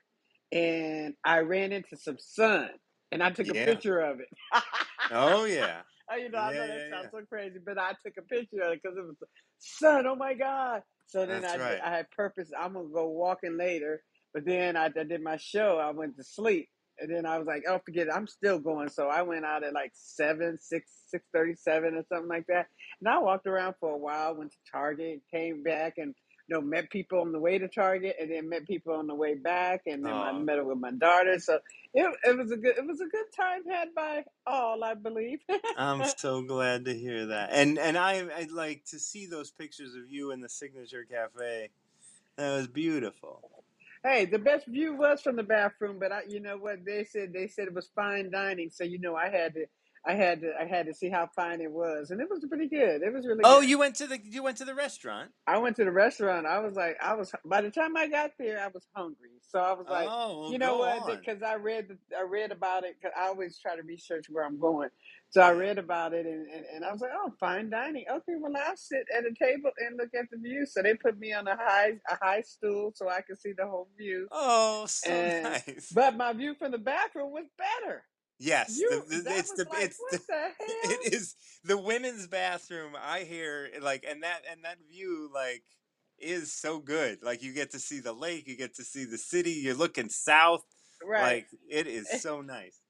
[0.53, 2.70] and I ran into some sun,
[3.12, 3.64] and I took a Yeah.
[3.64, 4.28] picture of it.
[5.11, 5.83] Oh yeah.
[6.12, 8.22] Oh, you know, I Yeah, know that yeah, sounds so crazy, but I took a
[8.22, 9.16] picture of it because it was
[9.59, 10.07] sun.
[10.07, 10.83] Oh my god!
[11.07, 11.81] So then That's I did, right.
[11.81, 12.51] I had purpose.
[12.59, 14.03] I'm gonna go walking later,
[14.35, 15.78] but then I, I did my show.
[15.78, 16.68] I went to sleep,
[17.01, 18.13] and then I was like, oh, forget it.
[18.15, 18.89] I'm still going.
[18.91, 22.67] So I went out at like seven, six, six thirty, seven, or something like that.
[23.01, 24.37] And I walked around for a while.
[24.37, 26.15] Went to Target, came back, and
[26.49, 29.15] you know, met people on the way to Target, and then met people on the
[29.15, 31.39] way back, and then I Oh, met up with my daughter.
[31.39, 31.59] So
[31.95, 35.41] it, it was a good it was a good time had by all, I believe.
[35.77, 37.51] I'm so glad to hear that.
[37.53, 41.71] And and I I'd like to see those pictures of you in the Signature Cafe.
[42.37, 43.45] That was beautiful.
[44.05, 47.33] Hey, the best view was from the bathroom, but I, you know what they said?
[47.33, 49.67] They said it was fine dining, so you know I had to,
[50.07, 52.69] I had to, I had to see how fine it was, and it was pretty
[52.69, 53.03] good.
[53.03, 53.69] It was really Oh, good.
[53.69, 55.31] you went to the you went to the restaurant?
[55.47, 56.47] I went to the restaurant.
[56.47, 59.31] I was like, I was by the time I got there, I was hungry.
[59.43, 61.07] So I was like, Oh, you know what?
[61.21, 62.97] Because I read, the, I read about it.
[63.03, 64.89] Cause I always try to research where I'm going.
[65.31, 68.05] So I read about it, and, and, and I was like, oh, fine dining.
[68.11, 70.67] Okay, well I'll sit at a table and look at the view.
[70.67, 73.67] So they put me on a high a high stool so I could see the
[73.67, 74.29] whole view.
[74.33, 75.93] Oh, so And nice.
[75.95, 78.05] but my view from the bathroom was better.
[78.43, 80.53] Yes, You the that it's the like, it's the the
[81.09, 82.95] it is the women's bathroom.
[82.99, 85.62] I hear eh, like and that and that view like
[86.18, 87.22] is so good.
[87.22, 89.53] Like you get to see the lake, you get to see the city.
[89.53, 90.64] You're looking south.
[91.07, 91.22] Right.
[91.22, 92.80] Like it is so nice.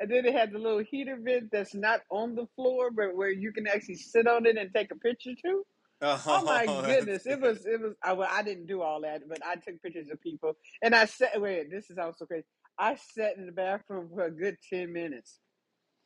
[0.00, 3.32] And then it had the little heater vent that's not on the floor, but where
[3.32, 5.64] you can actually sit on it and take a picture too.
[6.02, 7.26] Oh, oh my Oh, that's goodness!
[7.26, 7.94] It was it was.
[8.02, 11.06] I, well, I didn't do all that, but I took pictures of people, and I
[11.06, 12.44] said, Wait, this is also crazy.
[12.78, 15.38] I sat in the bathroom for a good ten minutes.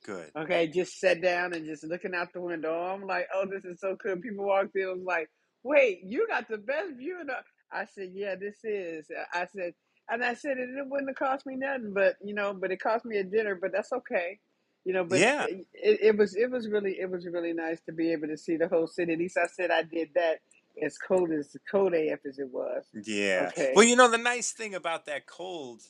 [0.05, 0.31] Good.
[0.37, 2.75] Okay, just sat down and just looking out the window.
[2.75, 4.17] I'm like, oh, this is so cool.
[4.17, 4.85] People walked in.
[4.87, 5.31] I was like,
[5.63, 7.21] wait, you got the best view.
[7.21, 7.37] In the...
[7.73, 9.07] I said, yeah, this is.
[9.33, 9.73] I said,
[10.11, 12.81] and I said it, it wouldn't have cost me nothing, but you know, but it
[12.81, 14.39] cost me a dinner, but that's okay.
[14.85, 15.47] You know, but Yeah.
[15.49, 18.37] it, it, it was it was really it was really nice to be able to
[18.37, 19.15] see the whole city.
[19.15, 20.41] At least I said I did that
[20.85, 22.85] as cold as cold AF as it was.
[23.07, 23.49] Yeah.
[23.53, 23.73] Okay.
[23.75, 25.81] Well, you know the nice thing about that cold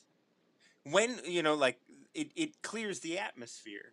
[0.84, 1.78] when you know like
[2.14, 3.92] it, it clears the atmosphere.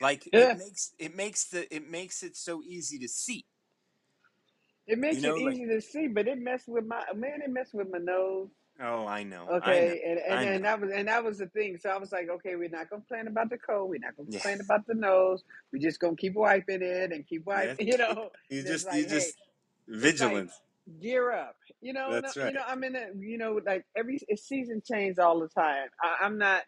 [0.00, 0.50] Like Yeah.
[0.52, 3.46] it makes it makes the it makes it so easy to see.
[4.86, 7.42] It makes You know, it like- easy to see, but it messed with my man.
[7.42, 8.48] It messed with my nose.
[8.78, 9.48] Oh, I know.
[9.48, 10.36] Okay, I and know.
[10.36, 10.68] and, and know.
[10.68, 11.78] that was and that was the thing.
[11.78, 13.88] So I was like, okay, we're not gonna complain about the cold.
[13.90, 14.38] We're not gonna Yeah.
[14.40, 15.42] complain about the nose.
[15.72, 17.86] We're just gonna keep wiping it and keep wiping.
[17.88, 19.34] You know, You It's just like, you hey, just
[19.88, 20.50] vigilant.
[21.00, 21.56] Gear up.
[21.80, 22.48] You know, That's I- right.
[22.48, 25.88] you know, I'm in a you know like every season changes all the time.
[26.02, 26.62] I, I'm not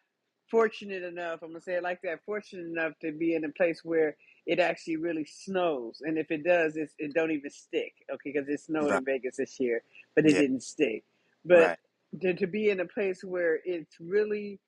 [0.51, 1.41] fortunate enough.
[1.43, 2.25] I'm gonna say it like that.
[2.25, 4.17] Fortunate enough to be in a place where
[4.47, 7.93] it actually really snows, and if it does, it's, it don't even stick.
[8.13, 8.99] Okay, because it snowed Right.
[8.99, 9.83] in Vegas this year,
[10.15, 10.41] but it Yeah.
[10.41, 11.05] didn't stick.
[11.45, 11.79] But Right.
[12.23, 14.61] to, to be in a place where it's really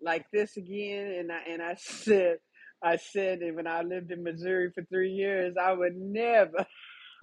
[0.00, 2.38] like this again, and I and I said.
[2.82, 6.58] I said that when I lived in Missouri for three years, I would never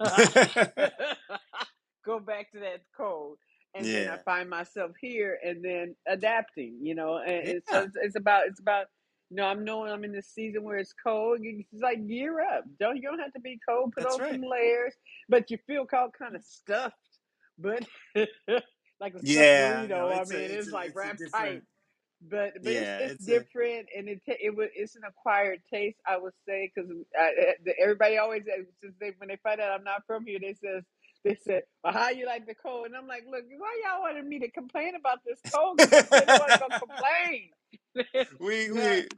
[2.04, 3.38] go back to that cold.
[3.74, 7.18] And then I find myself here and then adapting, you know.
[7.18, 7.82] And it's, so Yeah.
[7.82, 8.86] it's, it's about it's about
[9.30, 11.40] you know I'm knowing I'm in this season where it's cold.
[11.42, 12.64] It's like gear up.
[12.78, 13.92] Don't you don't have to be cold.
[13.92, 14.32] Put That's on right.
[14.32, 14.94] some layers,
[15.28, 16.94] but you feel all kind of stuffed,
[17.58, 17.84] but
[19.00, 19.58] like a Yeah.
[19.58, 19.88] burrito.
[19.88, 21.62] No, I mean, it's, it's a, like it's wrapped tight.
[22.30, 25.60] But but Yeah, it's, it's, it's a- different and it it was it's an acquired
[25.72, 26.90] taste I would say because
[27.82, 30.84] everybody always uh, since they when they find out I'm not from here they says
[31.24, 32.86] they said well how you like the cold?
[32.86, 36.06] And I'm like look why y'all wanted me to complain about this cold because I
[36.18, 37.50] said I wasn't gonna complain?
[38.40, 39.08] We we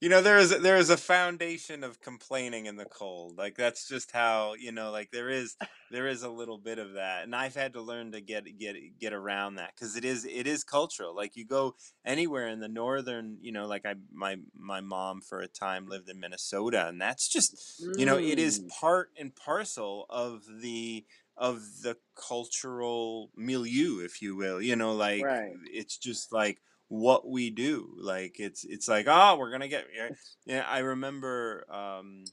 [0.00, 3.86] you know there is there is a foundation of complaining in the cold like that's
[3.88, 5.56] just how you know like there is
[5.90, 8.76] there is a little bit of that and i've had to learn to get get
[8.98, 11.74] get around that because it is it is cultural like you go
[12.04, 16.08] anywhere in the northern you know like i my my mom for a time lived
[16.08, 17.56] in minnesota and that's just
[17.96, 18.68] you know it is Mm.
[18.80, 21.04] part and parcel of the
[21.36, 24.60] of the cultural milieu, if you will.
[24.60, 25.52] You know, like Right.
[25.72, 26.60] it's just like
[26.92, 27.88] what we do.
[27.98, 29.86] Like it's it's like oh, we're gonna get.
[29.96, 30.08] Yeah,
[30.44, 31.64] yeah, I remember.
[31.72, 32.24] Um,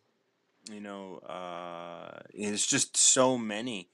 [0.70, 3.89] you know, uh, it's just so many.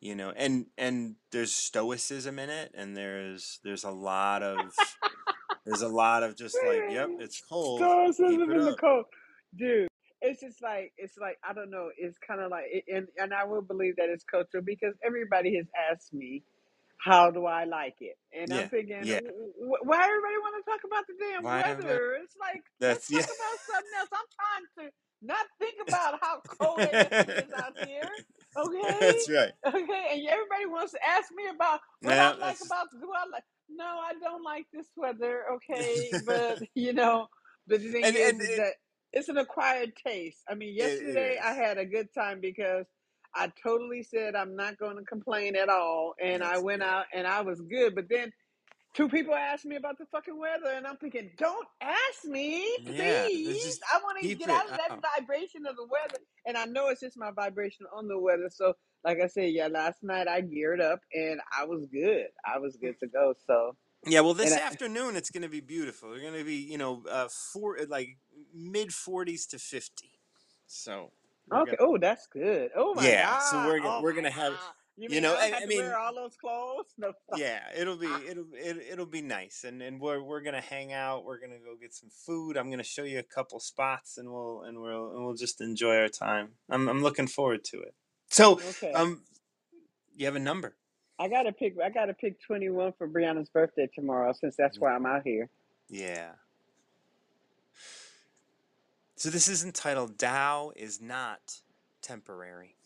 [0.00, 4.72] You know, and and there's stoicism in it, and there's there's a lot of
[5.66, 7.80] there's a lot of just like, yep, it's cold.
[7.80, 9.06] Stoicism it in the cold,
[9.56, 9.88] dude.
[10.20, 11.90] It's just like it's like I don't know.
[11.98, 15.66] It's kind of like, and and I will believe that it's cultural because everybody has
[15.90, 16.44] asked me,
[17.04, 18.16] how do I like it?
[18.32, 19.20] And I'm thinking, yeah.
[19.58, 22.16] why everybody want to talk about the damn Why weather?
[22.22, 23.20] It's like let's That's yeah.
[23.20, 24.08] talk about something else.
[24.12, 28.10] I'm trying to not think about how cold it is out here.
[28.56, 29.52] Okay, That's right.
[29.66, 32.86] okay, and everybody wants to ask me about what Yeah, I like that's about.
[32.98, 33.44] Do I like?
[33.68, 35.42] No, I don't like this weather.
[35.56, 37.26] Okay, but you know,
[37.66, 38.72] but the thing and is, and is that
[39.12, 40.38] it's an acquired taste.
[40.48, 42.86] I mean, yesterday I had a good time because
[43.34, 46.88] I totally said I'm not going to complain at all, and I went good.
[46.88, 47.94] out and I was good.
[47.94, 48.32] But then
[48.94, 53.24] two people asked me about the fucking weather, and I'm thinking, don't ask me, Yeah,
[53.26, 53.80] please.
[53.92, 55.04] I want to get it out of that out.
[55.18, 58.48] vibration of the weather, and I know it's just my vibration on the weather.
[58.50, 58.74] So,
[59.04, 62.26] like I said, yeah, last night I geared up and I was good.
[62.44, 63.34] I was good to go.
[63.46, 63.76] So,
[64.06, 66.10] Yeah, well, and this I, afternoon it's going to be beautiful.
[66.10, 68.16] We're going to be, you know, uh, four like
[68.54, 70.12] mid forties to fifty.
[70.66, 71.12] So
[71.52, 71.76] okay.
[71.76, 72.70] gonna, Oh, that's good.
[72.76, 73.08] Oh my god.
[73.08, 73.38] yeah.
[73.40, 74.60] So we're gonna Oh we're gonna have, god.
[74.96, 76.86] You you know, I I, have I to mean, wear all those clothes?
[76.96, 77.12] No.
[77.36, 81.24] yeah, it'll be it'll it, it'll be nice, and and we're we're gonna hang out.
[81.24, 82.56] We're gonna go get some food.
[82.56, 85.96] I'm gonna show you a couple spots, and we'll and we'll and we'll just enjoy
[85.96, 86.50] our time.
[86.70, 87.94] I'm I'm looking forward to it.
[88.30, 88.92] So, Okay.
[88.92, 89.22] um,
[90.16, 90.76] you have a number?
[91.18, 91.74] I gotta pick.
[91.84, 95.48] I gotta pick twenty one for Brianna's birthday tomorrow, since that's why I'm out here.
[95.88, 96.32] Yeah.
[99.24, 101.62] So this is entitled Tao is not
[102.02, 102.76] temporary.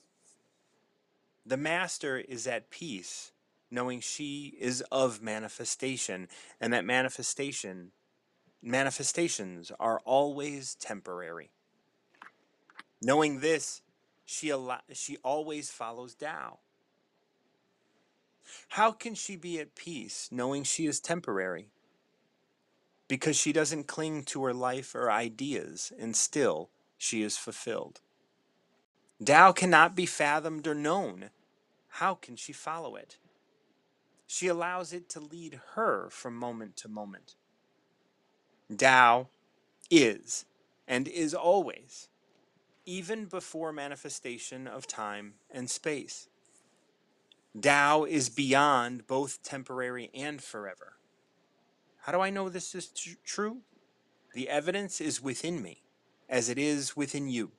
[1.45, 3.33] The master is at peace,
[3.73, 6.29] knowing she is of manifestation,
[6.61, 7.91] and that manifestation
[8.63, 11.51] manifestations are always temporary.
[13.03, 13.83] Knowing this,
[14.25, 16.61] she al- she always follows Tao.
[18.69, 21.71] How can she be at peace knowing she is temporary?
[23.09, 28.01] Because she doesn't cling to her life or ideas, and still she is fulfilled.
[29.25, 31.31] Tao cannot be fathomed or known.
[31.89, 33.17] How can she follow it?
[34.27, 37.35] She allows it to lead her from moment to moment.
[38.77, 39.29] Tao
[39.91, 40.45] is
[40.87, 42.09] and is always,
[42.85, 46.29] even before manifestation of time and space.
[47.59, 50.98] Tao is beyond both temporary and forever.
[52.09, 53.59] How do I know this is tr- true?
[54.33, 55.83] The evidence is within me,
[56.27, 57.53] as it is within you.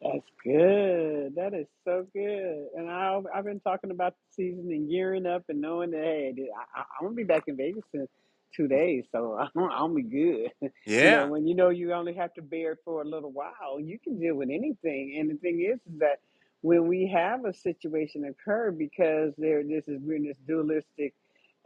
[0.00, 1.34] That's good.
[1.34, 2.68] That is so good.
[2.76, 6.34] And I, I've been talking about the season and gearing up and knowing that hey,
[6.56, 8.06] I, I, I'm gonna be back in Vegas in
[8.56, 10.52] two days, so I'm, I'm be good.
[10.96, 11.24] You know, Yeah.
[11.24, 14.20] when you know you only have to bear it for a little while, you can
[14.20, 15.16] deal with anything.
[15.18, 16.20] And the thing is, is that
[16.60, 21.14] when we have a situation occur, because there, this is we're in this dualistic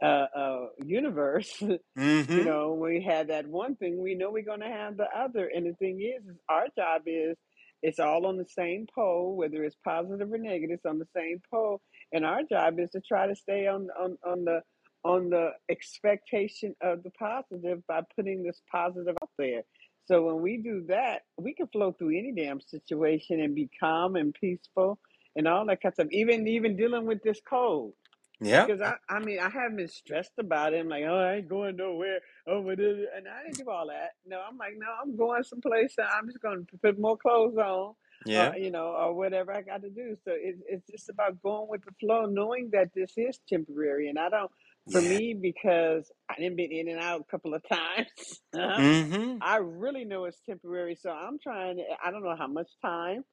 [0.03, 1.61] uh, uh, universe.
[1.61, 2.43] you Mm-hmm.
[2.43, 5.49] know, we had that one thing, we know we're going to have the other.
[5.53, 7.37] And the thing is, is our job is
[7.81, 11.41] it's all on the same pole, whether it's positive or negative, it's on the same
[11.51, 11.81] pole.
[12.11, 14.61] And our job is to try to stay on on, on the
[15.03, 19.61] on the expectation of the positive by putting this positive out there.
[20.05, 24.15] So when we do that, we can flow through any damn situation and be calm
[24.15, 24.99] and peaceful
[25.35, 26.07] and all that kind of stuff.
[26.11, 27.93] Even even dealing with this cold.
[28.41, 28.67] Yep.
[28.67, 30.79] Because I, I mean, I haven't been stressed about it.
[30.79, 32.19] I'm like, oh, I ain't going nowhere.
[32.47, 34.11] Oh, but and I didn't do all that.
[34.25, 35.95] No, I'm like, no, I'm going someplace.
[35.97, 37.93] and I'm just going to put more clothes on, uh,
[38.25, 38.55] Yeah.
[38.55, 40.15] you know, or whatever I got to do.
[40.23, 44.07] So it, it's just about going with the flow, knowing that this is temporary.
[44.09, 44.51] And I don't,
[44.89, 45.09] for Yeah.
[45.09, 48.41] me, because I didn't been in and out a couple of times.
[48.55, 49.37] Mm-hmm.
[49.41, 50.95] I really know it's temporary.
[50.95, 53.23] So I'm trying to, I don't know how much time,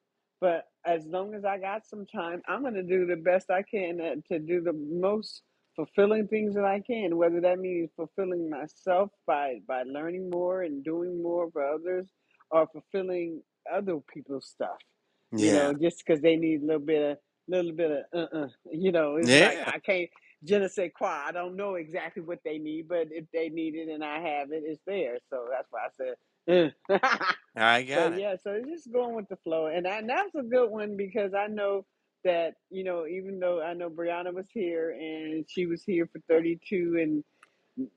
[0.41, 3.63] but as long as I got some time, I'm going to do the best I
[3.63, 5.43] can to do the most
[5.75, 10.83] fulfilling things that I can, whether that means fulfilling myself by, by learning more and
[10.83, 12.07] doing more for others
[12.51, 14.77] or fulfilling other people's stuff,
[15.37, 17.17] you know, just because they need a little bit of,
[17.47, 17.97] little bit of,
[18.33, 19.65] uh-uh, you know, it's like, Yeah.
[19.67, 20.09] I can't,
[20.43, 21.09] je ne sais quoi.
[21.27, 24.51] I don't know exactly what they need, but if they need it and I have
[24.51, 25.17] it, it's there.
[25.29, 26.15] So that's why I said,
[27.55, 28.23] I So got it.
[28.23, 30.97] yeah, so it's just going with the flow, and, that, and that's a good one
[30.97, 31.85] because I know
[32.25, 36.19] that you know even though I know Brianna was here and she was here for
[36.29, 37.23] thirty two and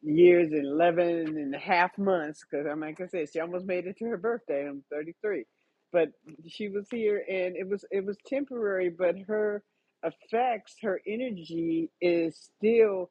[0.02, 1.06] years and 11
[1.38, 4.18] and a half months because I'm like I said she almost made it to her
[4.18, 4.66] birthday.
[4.68, 5.44] I'm thirty three,
[5.92, 6.10] but
[6.48, 9.62] she was here and it was it was temporary but her
[10.04, 13.10] effects her energy is still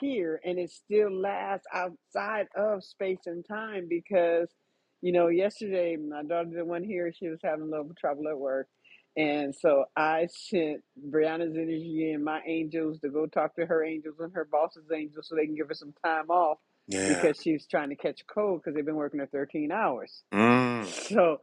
[0.00, 4.48] here and it still lasts outside of space and time because
[5.02, 8.38] you know yesterday my daughter the one here she was having a little trouble at
[8.38, 8.68] work
[9.16, 14.14] and so i sent brianna's energy and my angels to go talk to her angels
[14.20, 17.08] and her boss's angels so they can give her some time off Yeah.
[17.08, 20.86] because she's trying to catch a cold because they've been working her 13 hours Mm.
[20.86, 21.40] so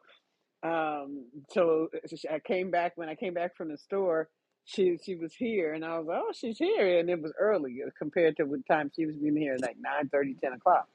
[0.64, 1.88] um, so
[2.32, 4.28] I came back when I came back from the store.
[4.66, 7.78] She she was here, and I was like, oh, she's here, and it was early
[7.98, 10.88] compared to what time she was being here, like nine thirty, ten o'clock.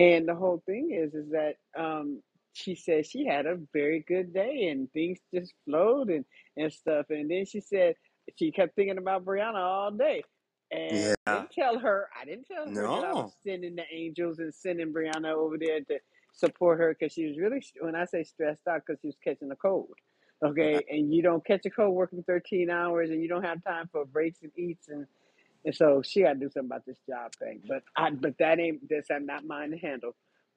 [0.00, 2.22] And the whole thing is, is that um,
[2.54, 6.24] she said she had a very good day and things just flowed and,
[6.56, 7.06] and stuff.
[7.10, 7.96] And then she said
[8.36, 10.24] she kept thinking about Brianna all day.
[10.72, 11.34] And I Yeah.
[11.34, 13.34] didn't tell her, I didn't tell her that I was No.
[13.46, 15.98] sending the angels and sending Brianna over there to
[16.32, 19.52] support her because she was really, when I say stressed out, because she was catching
[19.52, 19.90] a cold.
[20.44, 20.84] Okay.
[20.90, 24.06] And you don't catch a cold working 13 hours and you don't have time for
[24.06, 25.06] breaks and eats and
[25.64, 27.60] and so she got to do something about this job thing.
[27.68, 29.06] But I, but that ain't this.
[29.10, 30.14] I'm not mine to handle.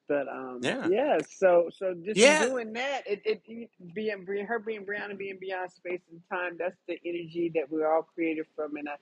[0.07, 0.87] But um, Yeah.
[0.89, 1.17] yeah.
[1.37, 2.45] So so just Yeah.
[2.45, 6.21] doing that, it it it- being being- her being brown and being beyond space and
[6.31, 6.57] time.
[6.57, 8.75] That's the energy that we're all created from.
[8.75, 8.95] And I,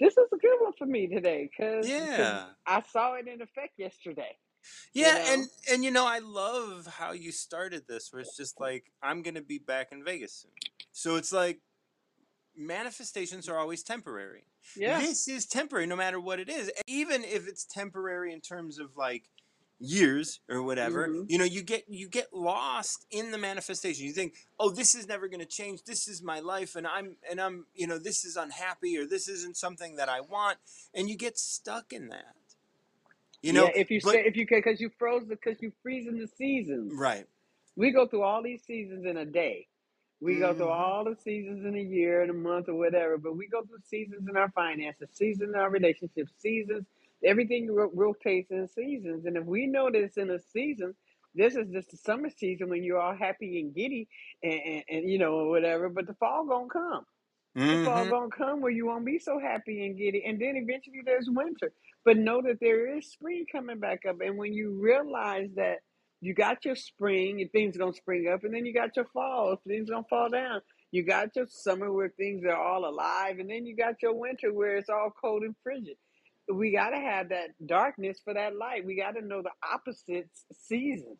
[0.00, 2.46] this is a good one for me today because Yeah.
[2.66, 4.36] I saw it in effect yesterday.
[4.92, 5.24] You Yeah, know.
[5.32, 9.22] and and you know, I love how you started this where it's just like I'm
[9.22, 10.50] going to be back in Vegas soon.
[10.92, 11.60] So it's like
[12.56, 14.44] manifestations are always temporary.
[14.76, 15.00] Yeah.
[15.00, 16.70] This is temporary no matter what it is.
[16.86, 19.24] Even if it's temporary in terms of like
[19.80, 21.26] years or whatever, Mhm.
[21.28, 24.06] you know, you get you get lost in the manifestation.
[24.06, 25.82] You think, "Oh, this is never going to change.
[25.82, 29.28] This is my life and I'm and I'm, you know, this is unhappy or this
[29.28, 30.58] isn't something that I want."
[30.94, 32.36] And you get stuck in that.
[33.42, 33.72] You know, yeah.
[33.80, 36.92] If you but say if you because you froze because you freeze in the seasons.
[36.94, 37.26] right.
[37.74, 39.66] We go through all these seasons in a day.
[40.22, 40.70] We go through Mhm.
[40.70, 43.18] all the seasons in a year, in a month, or whatever.
[43.18, 46.86] But we go through seasons in our finances, seasons in our relationships, seasons.
[47.24, 49.26] Everything ro- rotates in seasons.
[49.26, 50.96] And if we know that it's in a season,
[51.36, 54.08] this is just the summer season when you're all happy and giddy,
[54.42, 55.90] and, and, and you know whatever.
[55.90, 57.06] But the fall gonna come.
[57.70, 58.06] The fall Mhm.
[58.06, 61.72] gonna come where you won't be so happy and giddy, and then eventually there's winter.
[62.04, 65.80] But know that there is spring coming back up, and when you realize that
[66.22, 69.60] you got your spring and things gonna spring up, and then you got your fall,
[69.68, 70.62] things gonna fall down.
[70.92, 74.54] You got your summer where things are all alive, and then you got your winter
[74.54, 75.96] where it's all cold and frigid.
[76.52, 78.86] We gotta have that darkness for that light.
[78.86, 81.18] We gotta know the opposite seasons,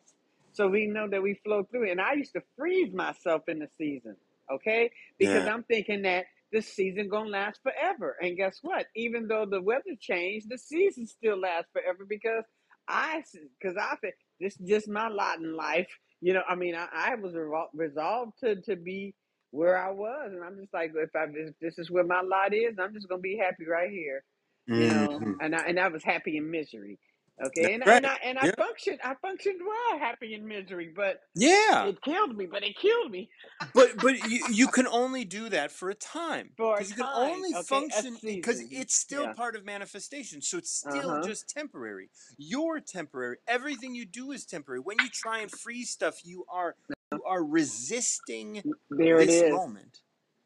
[0.53, 1.87] so we know that we flow through.
[1.89, 1.91] it.
[1.91, 4.15] And I used to freeze myself in the season,
[4.51, 4.91] okay?
[5.19, 5.53] because Yeah.
[5.53, 8.15] I'm thinking that this season gonna last forever.
[8.21, 8.87] And guess what?
[8.95, 12.45] Even though the weather changed, the season still lasts forever because
[12.87, 13.23] I
[13.59, 15.87] because I think this is just my lot in life.
[16.21, 19.15] You know, I mean, I, I was revol- resolved to to be
[19.51, 22.53] where I was, and I'm just like, if I if this is where my lot
[22.53, 24.23] is, I'm just gonna be happy right here.
[24.67, 25.37] You know, Mhm.
[25.41, 26.99] and I and I was happy in misery.
[27.41, 28.03] Okay, That's and right.
[28.03, 28.51] and I and I Yeah.
[28.57, 31.83] functioned I functioned well, happy in misery, but Yeah.
[31.83, 32.47] it killed me.
[32.47, 33.29] But it killed me.
[33.73, 36.95] But but you, you can only do that for a time For a because you
[36.95, 38.71] can time, only okay, a function because season.
[38.71, 39.29] it's still Yeah.
[39.29, 40.41] part of manifestation.
[40.41, 41.21] So it's Uh still huh.
[41.21, 42.09] just temporary.
[42.37, 43.37] You're temporary.
[43.47, 44.81] Everything you do is temporary.
[44.81, 46.75] When you try and freeze stuff, you are
[47.11, 49.61] you are resisting There it this is.
[49.61, 49.99] moment.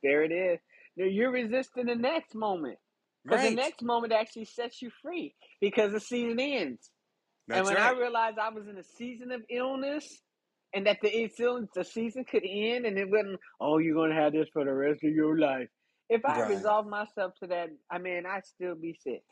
[0.04, 0.60] There it is.
[0.98, 2.80] Now you're resisting the next moment
[3.28, 6.92] because the next moment actually sets you free because the season ends.
[7.48, 10.06] That's and when I realized I was in a season of illness
[10.74, 11.30] and that the
[11.76, 15.04] the season could end and it wasn't, oh, you're gonna have this for the rest
[15.04, 15.68] of your life.
[16.10, 16.50] If I Right.
[16.58, 19.24] resolved myself to that, I mean, I'd still be sick.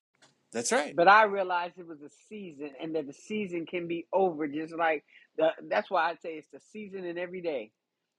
[0.51, 0.95] That's right.
[0.95, 4.73] But I realized it was a season and that the season can be over just
[4.75, 5.03] like
[5.37, 7.71] the, that's why I say it's the season in every day.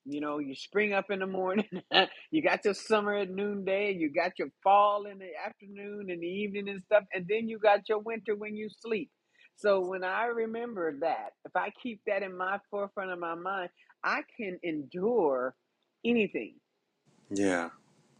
[0.07, 1.69] You know, you spring up in the morning,
[2.33, 6.27] you got your summer at noonday, you got your fall in the afternoon and the
[6.28, 9.11] evening and stuff, and then you got your winter when you sleep.
[9.57, 13.70] So when I remember that, if I keep that in my forefront of my mind,
[14.05, 15.57] I can endure
[16.05, 16.57] anything
[17.31, 17.70] Yeah.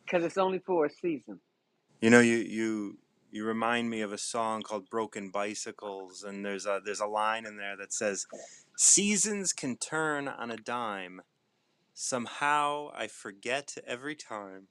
[0.05, 1.41] because it's only for a season.
[2.01, 2.99] You know, you you
[3.31, 7.47] you remind me of a song called "Broken Bicycles," and there's a there's a line
[7.47, 8.27] in there that says,
[8.77, 11.23] "Seasons can turn on a dime.
[11.97, 14.68] Somehow I forget every time."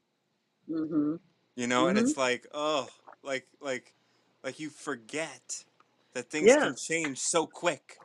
[0.68, 1.16] hmm
[1.56, 2.90] You know, and hmm it's like, oh,
[3.24, 3.96] like like
[4.44, 5.66] like you forget
[6.14, 6.58] that things Yeah.
[6.58, 8.02] can change so quick.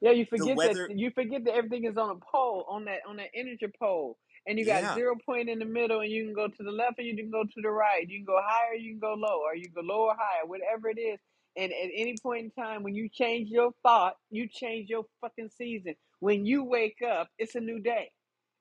[0.00, 3.16] Yeah, you forget that you forget that everything is on a pole, on that on
[3.16, 6.34] that energy pole, and you got yeah, zero point in the middle, and you can
[6.34, 8.06] go to the left, or you can go to the right.
[8.08, 10.90] You can go higher, you can go low, or you can go lower higher, whatever
[10.90, 11.18] it is.
[11.56, 15.48] And at any point in time, when you change your thought, you change your fucking
[15.56, 15.94] season.
[16.20, 18.10] When you wake up, it's a new day.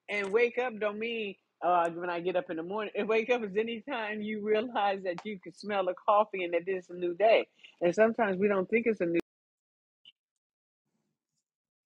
[0.10, 2.94] And wake up don't mean uh, when I get up in the morning.
[2.95, 6.53] And wake up is any time you realize that you can smell the coffee and
[6.53, 7.48] that it's a new day.
[7.82, 9.19] And sometimes we don't think it's a new.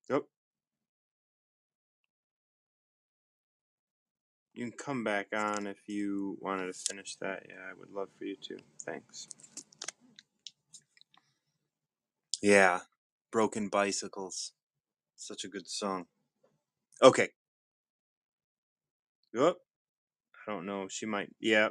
[0.09, 0.23] Yep.
[4.53, 7.43] You can come back on if you wanted to finish that.
[7.47, 8.57] Yeah, I would love for you to.
[8.83, 9.27] Thanks.
[12.41, 12.79] Yeah.
[13.31, 14.53] Broken Bicycles.
[15.15, 16.05] Such a good song.
[17.01, 17.29] Okay.
[19.33, 19.55] Yep.
[20.47, 20.87] I don't know.
[20.89, 21.29] She might.
[21.39, 21.69] Yeah.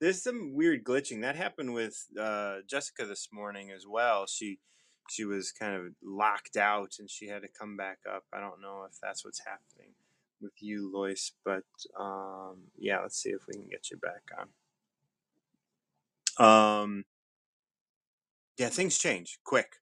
[0.00, 4.26] There's some weird glitching that happened with uh, Jessica this morning as well.
[4.26, 4.58] She
[5.10, 8.24] she was kind of locked out and she had to come back up.
[8.32, 9.92] I don't know if that's what's happening
[10.40, 11.64] with you, Loyce, but
[11.98, 13.00] um, yeah.
[13.00, 14.48] Let's see if we can get you back on.
[16.36, 17.04] Um,
[18.58, 19.76] yeah, things change quick.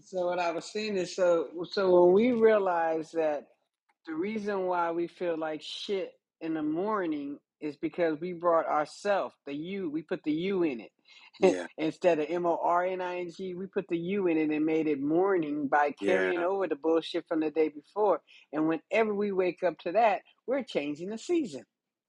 [0.00, 3.46] So what I was saying is so so when we realize that
[4.06, 9.34] the reason why we feel like shit in the morning is because we brought ourself
[9.46, 10.92] the you we put the you in it
[11.40, 11.66] Yeah.
[11.78, 16.40] instead of m-o-r-n-i-n-g we put the you in it and made it morning by carrying
[16.40, 16.46] Yeah.
[16.46, 18.20] over the bullshit from the day before
[18.52, 21.64] and whenever we wake up to that we're changing the season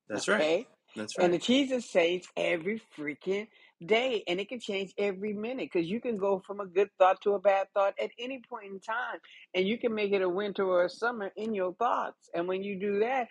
[0.10, 0.46] That's right.
[0.46, 3.48] okay That's and the Jesus changes every freaking
[3.86, 7.22] day and it can change every minute because you can go from a good thought
[7.22, 9.20] to a bad thought at any point in time
[9.54, 12.64] and you can make it a winter or a summer in your thoughts and when
[12.64, 13.28] you do that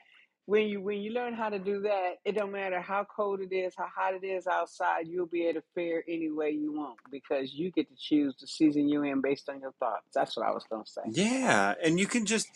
[0.47, 3.55] when you when you learn how to do that it don't matter how cold it
[3.55, 6.99] is how hot it is outside you'll be able to fare any way you want
[7.11, 10.09] because you get to choose the season you're in based on your thoughts.
[10.15, 11.01] That's what i was going to say.
[11.11, 12.49] Yeah, and you can just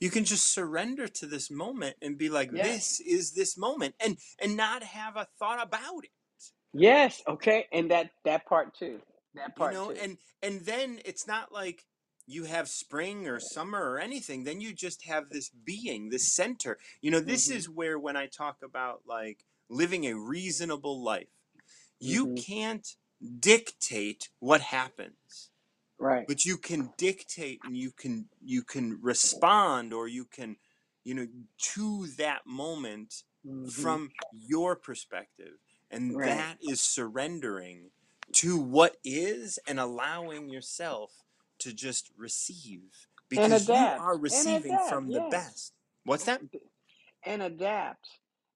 [0.00, 3.94] you can just surrender to this moment and be like yes this is this moment
[4.00, 6.10] and and not have a thought about it.
[6.74, 9.00] Yes okay and that that part too
[9.34, 11.84] that You part know, too and and then it's not like
[12.26, 14.44] you have spring or summer or anything.
[14.44, 16.78] Then you just have this being, this center.
[17.02, 21.28] You know, this hmm is where when I talk about like living a reasonable life,
[22.00, 22.86] you hmm can't
[23.40, 25.50] dictate what happens.
[25.98, 30.56] right but you can dictate and you can you can respond or you can
[31.04, 31.26] you know
[31.58, 35.54] to that moment hmm from your perspective
[35.94, 36.26] and right.
[36.26, 37.90] that is surrendering
[38.32, 41.12] to what is and allowing yourself
[41.60, 45.72] to just receive because you are receiving adapt from the best.
[46.04, 46.42] What's that?
[47.24, 48.06] And adapt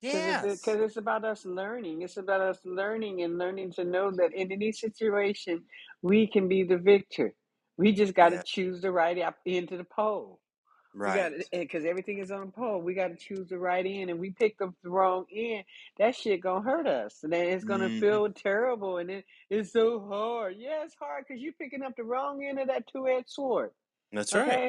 [0.00, 0.60] because it's yes.
[0.60, 4.52] because it's about us learning it's about us learning and learning to know that in
[4.52, 5.64] any situation
[6.02, 7.32] we can be the victor.
[7.76, 8.42] We just got to yeah.
[8.44, 10.40] choose the right up into the pole
[10.98, 12.80] right because everything is on a pole.
[12.82, 15.64] We got to choose the right end, and we picked up the wrong end.
[15.98, 19.72] That shit gonna hurt us, and then it's gonna hmm feel terrible, and it, it's
[19.72, 20.56] so hard.
[20.58, 23.70] Yeah, it's hard because you're picking up the wrong end of that two edged sword.
[24.12, 24.62] that's right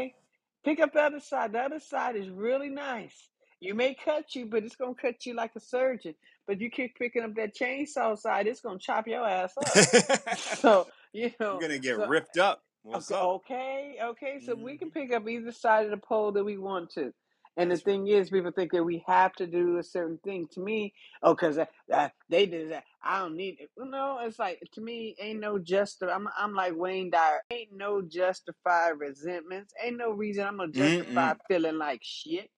[0.66, 1.54] pick up the other side.
[1.54, 3.16] The other side is really nice.
[3.62, 6.16] You may cut you, but it's gonna cut you like a surgeon.
[6.48, 9.80] But you keep picking up that chainsaw side, it's gonna chop your ass up.
[10.54, 11.60] So you know.
[11.60, 14.40] you're gonna get so ripped up what's Okay, up okay, okay.
[14.42, 17.14] So we hmm can pick up either side of the pole that we want to.
[17.58, 20.20] And the that's right thing is, people think that we have to do a certain
[20.24, 20.48] thing.
[20.54, 20.94] To me,
[21.24, 23.70] oh, because uh, uh, they did that, I don't need it.
[23.78, 26.04] Well, no, it's like to me, ain't no just.
[26.04, 27.42] I'm, I'm like Wayne Dyer.
[27.52, 29.74] Ain't no justified resentments.
[29.84, 31.40] Ain't no reason I'm gonna justify Mm-mm.
[31.48, 32.50] feeling like shit.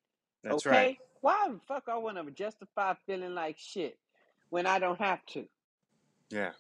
[0.44, 0.92] That's right.
[0.92, 3.98] Okay, why the fuck I want to justify feeling like shit
[4.50, 5.46] when I don't have to?
[6.32, 6.52] Yeah.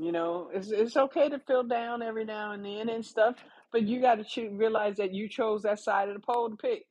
[0.00, 3.36] You know, it's it's okay to feel down every now and then and stuff,
[3.72, 6.56] but you got to cho- realize that you chose that side of the pole to
[6.56, 6.86] pick.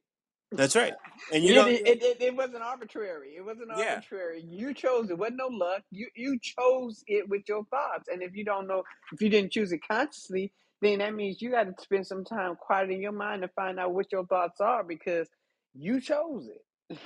[0.52, 0.94] That's right.
[1.34, 3.36] And you It, know, it, it, it, it wasn't arbitrary.
[3.38, 3.95] It wasn't yeah.
[3.95, 4.44] arbitrary.
[4.48, 5.18] You chose it.
[5.19, 5.84] wasn't no luck.
[5.91, 8.10] You you chose it with your thoughts.
[8.11, 8.84] And if you don't know,
[9.14, 12.56] if you didn't choose it consciously, then that means you got to spend some time
[12.60, 15.30] quieting your mind to find out what your thoughts are because
[15.73, 16.99] you chose it.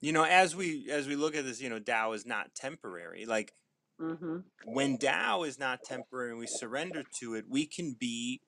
[0.00, 3.26] You know, as we as we look at this, you know, Tao is not temporary.
[3.26, 3.52] Like
[4.00, 8.42] hmm when Tao is not temporary and we surrender to it, we can be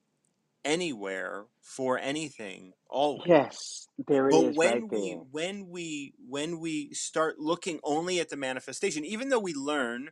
[0.65, 3.24] anywhere for anything always.
[3.24, 5.24] Yes, there But is right when we there.
[5.31, 10.11] when we when we start looking only at the manifestation, even though we learn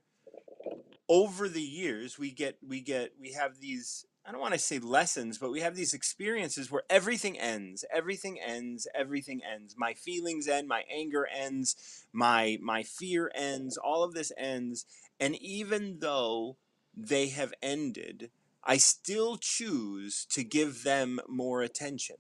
[1.09, 4.79] over the years we get we get we have these I don't want to say
[4.79, 9.75] lessons, but we have these experiences where everything ends, everything ends, everything ends.
[9.79, 14.85] My feelings end, my anger ends, my my fear ends, all of this ends,
[15.21, 16.59] and even though
[16.97, 18.33] they have ended,
[18.65, 22.17] I still choose to give them more attention.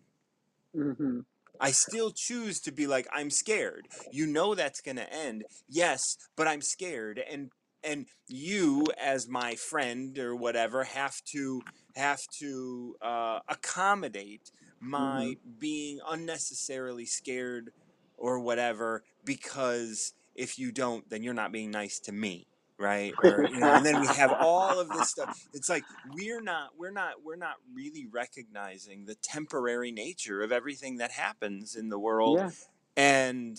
[0.75, 1.21] hmm
[1.61, 3.89] I still choose to be like I'm scared.
[4.11, 5.45] You know that's going to end.
[5.69, 7.53] Yes, but I'm scared and
[7.83, 11.65] and you as my friend or whatever have to
[11.97, 14.51] have to uh, accommodate
[14.81, 17.73] my being unnecessarily scared
[18.17, 22.47] or whatever because if you don't then you're not being nice to me
[22.81, 23.15] right?
[23.23, 25.29] Or you know and then we have all of this stuff.
[25.53, 30.97] It's like we're not we're not we're not really recognizing the temporary nature of everything
[30.97, 32.51] that happens in the world yeah.
[32.97, 33.57] and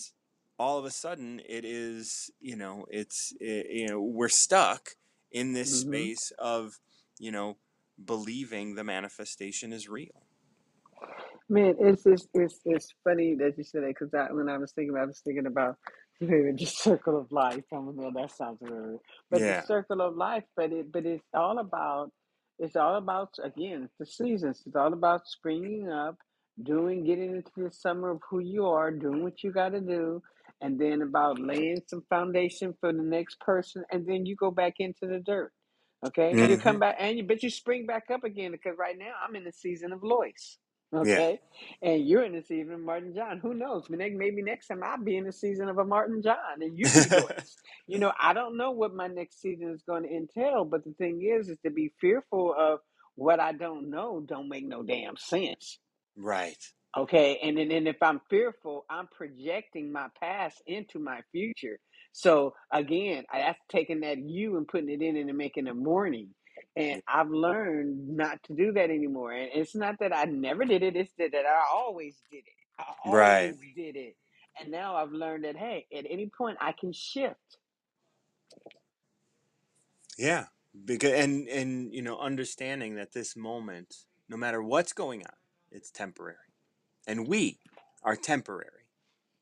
[0.58, 4.90] all of a sudden it is you know it's i you know we're stuck
[5.32, 6.78] in this hmm space of
[7.18, 7.56] you know
[8.04, 10.26] believing the manifestation is real.
[11.48, 14.96] Man, it's just it's it's funny that you said that because when I was thinking,
[14.96, 15.76] I was thinking about
[16.28, 17.64] the circle of life.
[17.72, 18.98] I don't know that sounds weird,
[19.30, 20.44] but the circle of life.
[20.56, 22.12] But it but it's all about
[22.58, 24.62] it's all about again the seasons.
[24.66, 26.16] It's all about springing up,
[26.62, 30.22] doing, getting into the summer of who you are, doing what you got to do,
[30.62, 34.74] and then about laying some foundation for the next person, and then you go back
[34.80, 35.52] into the dirt.
[36.06, 38.98] Okay, you hmm come back and you, but you spring back up again because right
[38.98, 40.58] now I'm in the season of Loyce.
[41.00, 41.40] Yeah Okay,
[41.82, 43.38] and you're in the season of Martin John.
[43.40, 43.86] Who knows?
[43.90, 47.08] Maybe next time I'll be in the season of a Martin John and you be
[47.10, 47.58] Loyce.
[47.88, 50.92] You know, I don't know what my next season is going to entail, but the
[50.94, 52.80] thing is, is to be fearful of
[53.16, 55.78] what I don't know don't make no damn sense.
[56.16, 56.58] right
[56.96, 61.78] Okay, and then and if I'm fearful, I'm projecting my past into my future.
[62.12, 66.34] So again, I- that's taking that you and putting it in and making it morning.
[66.76, 69.32] And I've learned not to do that anymore.
[69.32, 72.54] And it's not that I never did it; it's that, that I always did it.
[72.78, 74.16] I right always did it.
[74.60, 77.58] And now I've learned that hey, at any point I can shift.
[80.18, 80.46] yeah
[80.84, 83.94] because and and you know understanding that this moment
[84.28, 85.34] no matter what's going on
[85.70, 86.36] it's temporary
[87.06, 87.58] and we
[88.02, 88.88] are temporary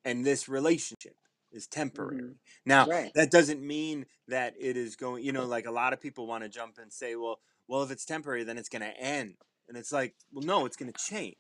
[0.05, 1.17] and this relationship
[1.53, 2.23] is temporary.
[2.23, 2.33] hmm
[2.65, 3.15] Now, Right.
[3.15, 6.45] that doesn't mean that it is going, you know, like a lot of people want
[6.45, 9.37] to jump and say, well, well, if it's temporary, then it's going to end.
[9.69, 11.37] And it's like, well, no, it's going to change.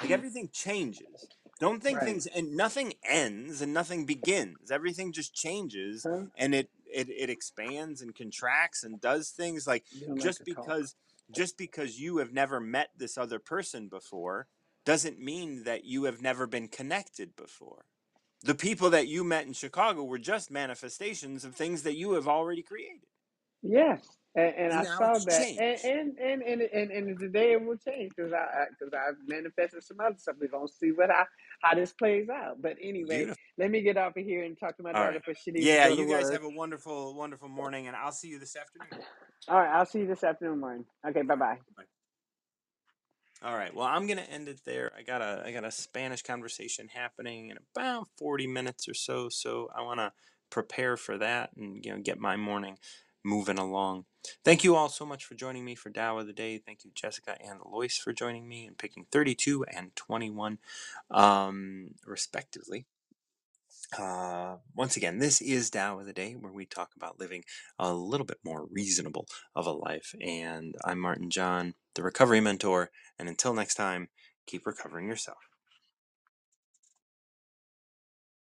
[0.00, 1.30] Like hmm everything changes.
[1.60, 2.02] Don't think Right.
[2.02, 4.70] things and nothing ends and nothing begins.
[4.70, 6.26] Everything just changes Huh?
[6.36, 10.76] and it it, it expands and contracts and does things like like just talk.
[10.84, 10.94] because
[11.30, 14.48] just because you have never met this other person before
[14.84, 17.86] doesn't mean that you have never been connected before.
[18.44, 22.28] The people that you met in Chicago were just manifestations of things that you have
[22.28, 23.08] already created.
[23.62, 24.06] Yes,
[24.36, 25.82] and, and And I saw that, and change.
[25.84, 30.00] and and and and, and today it will change because I because I've manifested some
[30.00, 30.36] other stuff.
[30.40, 31.26] We're gonna see what how
[31.62, 32.60] how this plays out.
[32.62, 33.36] But anyway, Beautiful.
[33.58, 35.22] let me get off of here and talk to my All daughter right.
[35.26, 36.32] because she needs to Yeah, to you guys work.
[36.32, 38.88] have a wonderful, wonderful morning, and I'll see you this afternoon.
[39.48, 40.84] All right, I'll see you this afternoon, morning.
[41.06, 41.60] Okay, bye All right.
[41.76, 41.84] bye.
[43.44, 43.74] All right.
[43.74, 44.90] Well, I'm gonna end it there.
[44.98, 49.28] I got a I got a Spanish conversation happening in about 40 minutes or so,
[49.28, 50.12] so I want to
[50.48, 52.78] prepare for that and you know get my morning
[53.22, 54.06] moving along.
[54.46, 56.56] Thank you all so much for joining me for Tao of the Day.
[56.56, 60.58] Thank you, Jessica and Loyce, for joining me and picking 32 and 21,
[61.10, 62.86] um, respectively.
[63.98, 67.44] Uh, once again, this is Tao of the Day, where we talk about living
[67.78, 70.14] a little bit more reasonable of a life.
[70.20, 72.90] And I'm Martin John, the recovery mentor.
[73.18, 74.08] And until next time,
[74.46, 75.38] keep recovering yourself.